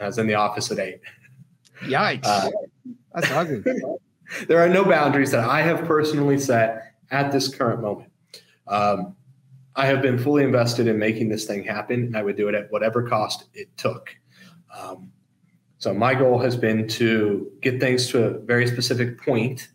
[0.00, 1.00] I was in the office at eight.
[1.82, 2.24] Yikes!
[2.24, 2.50] Uh,
[3.14, 3.62] That's ugly.
[4.48, 8.10] there are no boundaries that I have personally set at this current moment.
[8.68, 9.16] Um,
[9.76, 12.54] I have been fully invested in making this thing happen, and I would do it
[12.54, 14.14] at whatever cost it took.
[14.76, 15.12] Um,
[15.78, 19.68] so my goal has been to get things to a very specific point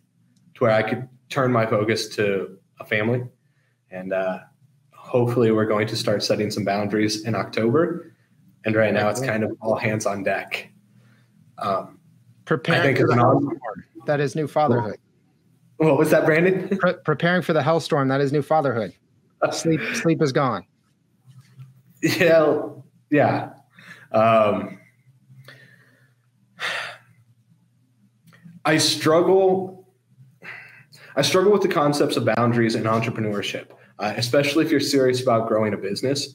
[0.54, 3.24] to where I could turn my focus to a family,
[3.90, 4.40] and uh,
[4.92, 8.12] hopefully we're going to start setting some boundaries in October.
[8.64, 10.70] And right now it's kind of all hands on deck.
[11.58, 12.00] Um,
[12.44, 13.58] Preparing for the hellstorm.
[14.06, 14.98] That is new fatherhood.
[15.78, 16.76] What was that, Brandon?
[16.78, 18.08] Pre- preparing for the hellstorm.
[18.08, 18.92] That is new fatherhood.
[19.52, 20.64] Sleep, sleep is gone.
[22.02, 22.62] Yeah,
[23.10, 23.50] yeah.
[24.12, 24.78] Um,
[28.64, 29.85] I struggle.
[31.16, 35.48] I struggle with the concepts of boundaries and entrepreneurship, uh, especially if you're serious about
[35.48, 36.34] growing a business,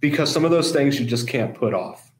[0.00, 2.10] because some of those things you just can't put off.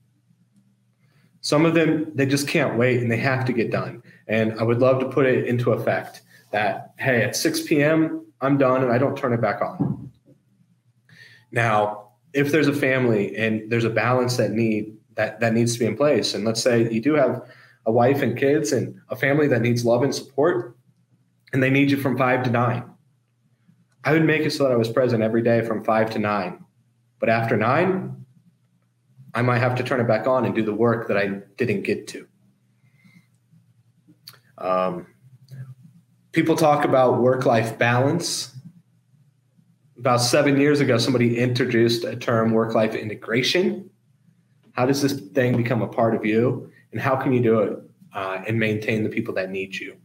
[1.41, 4.03] Some of them they just can't wait and they have to get done.
[4.29, 6.23] And I would love to put it into effect
[6.53, 8.27] that hey, at 6 p.m.
[8.41, 10.11] I'm done and I don't turn it back on.
[11.51, 15.79] Now, if there's a family and there's a balance that need that that needs to
[15.79, 17.43] be in place, and let's say you do have
[17.87, 20.77] a wife and kids and a family that needs love and support,
[21.53, 22.85] and they need you from five to nine.
[24.05, 26.65] I would make it so that I was present every day from five to nine.
[27.19, 28.25] But after nine,
[29.35, 31.83] I might have to turn it back on and do the work that I didn't
[31.83, 32.27] get to.
[34.59, 35.07] Um,
[36.33, 38.55] people talk about work life balance.
[39.99, 43.89] About seven years ago, somebody introduced a term work life integration.
[44.73, 46.71] How does this thing become a part of you?
[46.95, 47.79] And how can you do it
[48.15, 49.97] uh, and maintain the people that need you?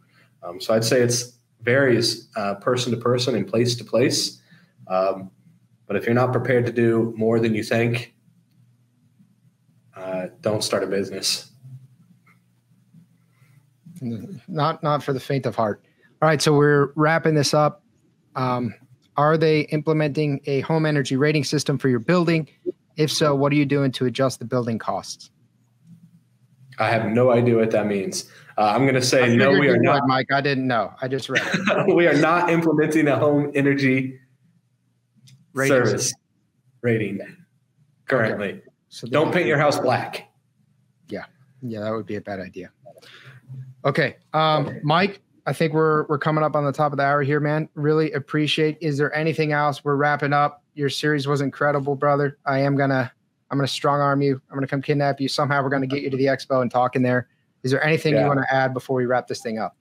[0.41, 4.41] Um, so I'd say it's varies uh, person to person and place to place.
[4.87, 5.29] Um,
[5.85, 8.15] but if you're not prepared to do more than you think,
[9.95, 11.51] uh, don't start a business.
[14.01, 15.85] Not not for the faint of heart.
[16.23, 17.83] All right, so we're wrapping this up.
[18.35, 18.73] Um,
[19.15, 22.49] are they implementing a home energy rating system for your building?
[22.97, 25.29] If so, what are you doing to adjust the building costs?
[26.79, 28.29] I have no idea what that means.
[28.57, 29.51] Uh, I'm going to say no.
[29.51, 30.31] We are not, Mike.
[30.31, 30.93] I didn't know.
[31.01, 31.43] I just read.
[31.93, 34.19] we are not implementing a home energy
[35.53, 36.19] rating service system.
[36.81, 37.19] rating
[38.05, 38.49] currently.
[38.49, 38.61] Okay.
[38.89, 40.31] So don't paint your house black.
[41.09, 41.25] Yeah,
[41.61, 42.71] yeah, that would be a bad idea.
[43.85, 47.21] Okay, um, Mike, I think we're we're coming up on the top of the hour
[47.21, 47.69] here, man.
[47.75, 48.77] Really appreciate.
[48.81, 49.83] Is there anything else?
[49.83, 50.63] We're wrapping up.
[50.73, 52.37] Your series was incredible, brother.
[52.45, 53.11] I am gonna
[53.51, 54.41] I'm gonna strong arm you.
[54.49, 55.27] I'm gonna come kidnap you.
[55.27, 57.27] Somehow we're gonna get you to the expo and talk in there.
[57.63, 58.21] Is there anything yeah.
[58.21, 59.75] you want to add before we wrap this thing up?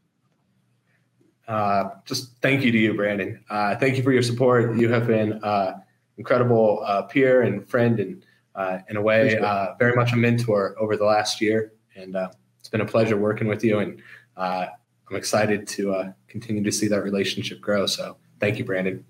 [1.47, 3.43] Uh, just thank you to you, Brandon.
[3.49, 4.77] Uh, thank you for your support.
[4.77, 5.79] You have been uh,
[6.19, 10.75] incredible uh, peer and friend and uh, in a way, uh, very much a mentor
[10.79, 11.73] over the last year.
[11.95, 13.79] And uh, it's been a pleasure working with you.
[13.79, 14.03] And
[14.37, 14.67] uh,
[15.09, 17.87] I'm excited to uh, continue to see that relationship grow.
[17.87, 19.05] So thank you, Brandon.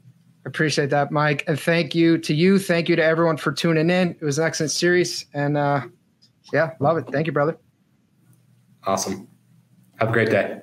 [0.48, 1.44] Appreciate that, Mike.
[1.46, 2.58] And thank you to you.
[2.58, 4.10] Thank you to everyone for tuning in.
[4.10, 5.26] It was an excellent series.
[5.34, 5.82] And uh,
[6.52, 7.06] yeah, love it.
[7.12, 7.58] Thank you, brother.
[8.84, 9.28] Awesome.
[9.98, 10.62] Have a great day.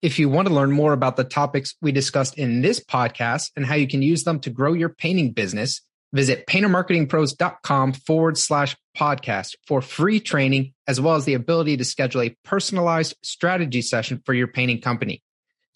[0.00, 3.64] If you want to learn more about the topics we discussed in this podcast and
[3.64, 5.82] how you can use them to grow your painting business,
[6.14, 12.20] Visit paintermarketingpros.com forward slash podcast for free training, as well as the ability to schedule
[12.20, 15.22] a personalized strategy session for your painting company.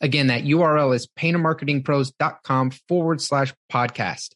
[0.01, 4.30] Again, that URL is paintermarketingpros.com forward slash podcast.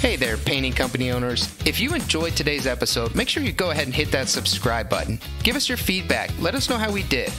[0.00, 1.54] Hey there, painting company owners.
[1.66, 5.20] If you enjoyed today's episode, make sure you go ahead and hit that subscribe button.
[5.42, 6.30] Give us your feedback.
[6.40, 7.30] Let us know how we did.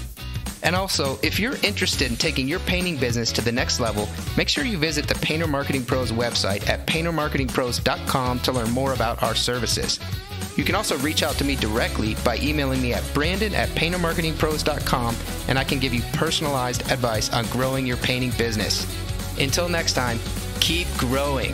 [0.62, 4.48] And also, if you're interested in taking your painting business to the next level, make
[4.48, 9.34] sure you visit the Painter Marketing Pros website at paintermarketingpros.com to learn more about our
[9.34, 10.00] services.
[10.56, 15.16] You can also reach out to me directly by emailing me at brandon at paintermarketingpros.com
[15.48, 18.86] and I can give you personalized advice on growing your painting business.
[19.40, 20.20] Until next time,
[20.60, 21.54] keep growing.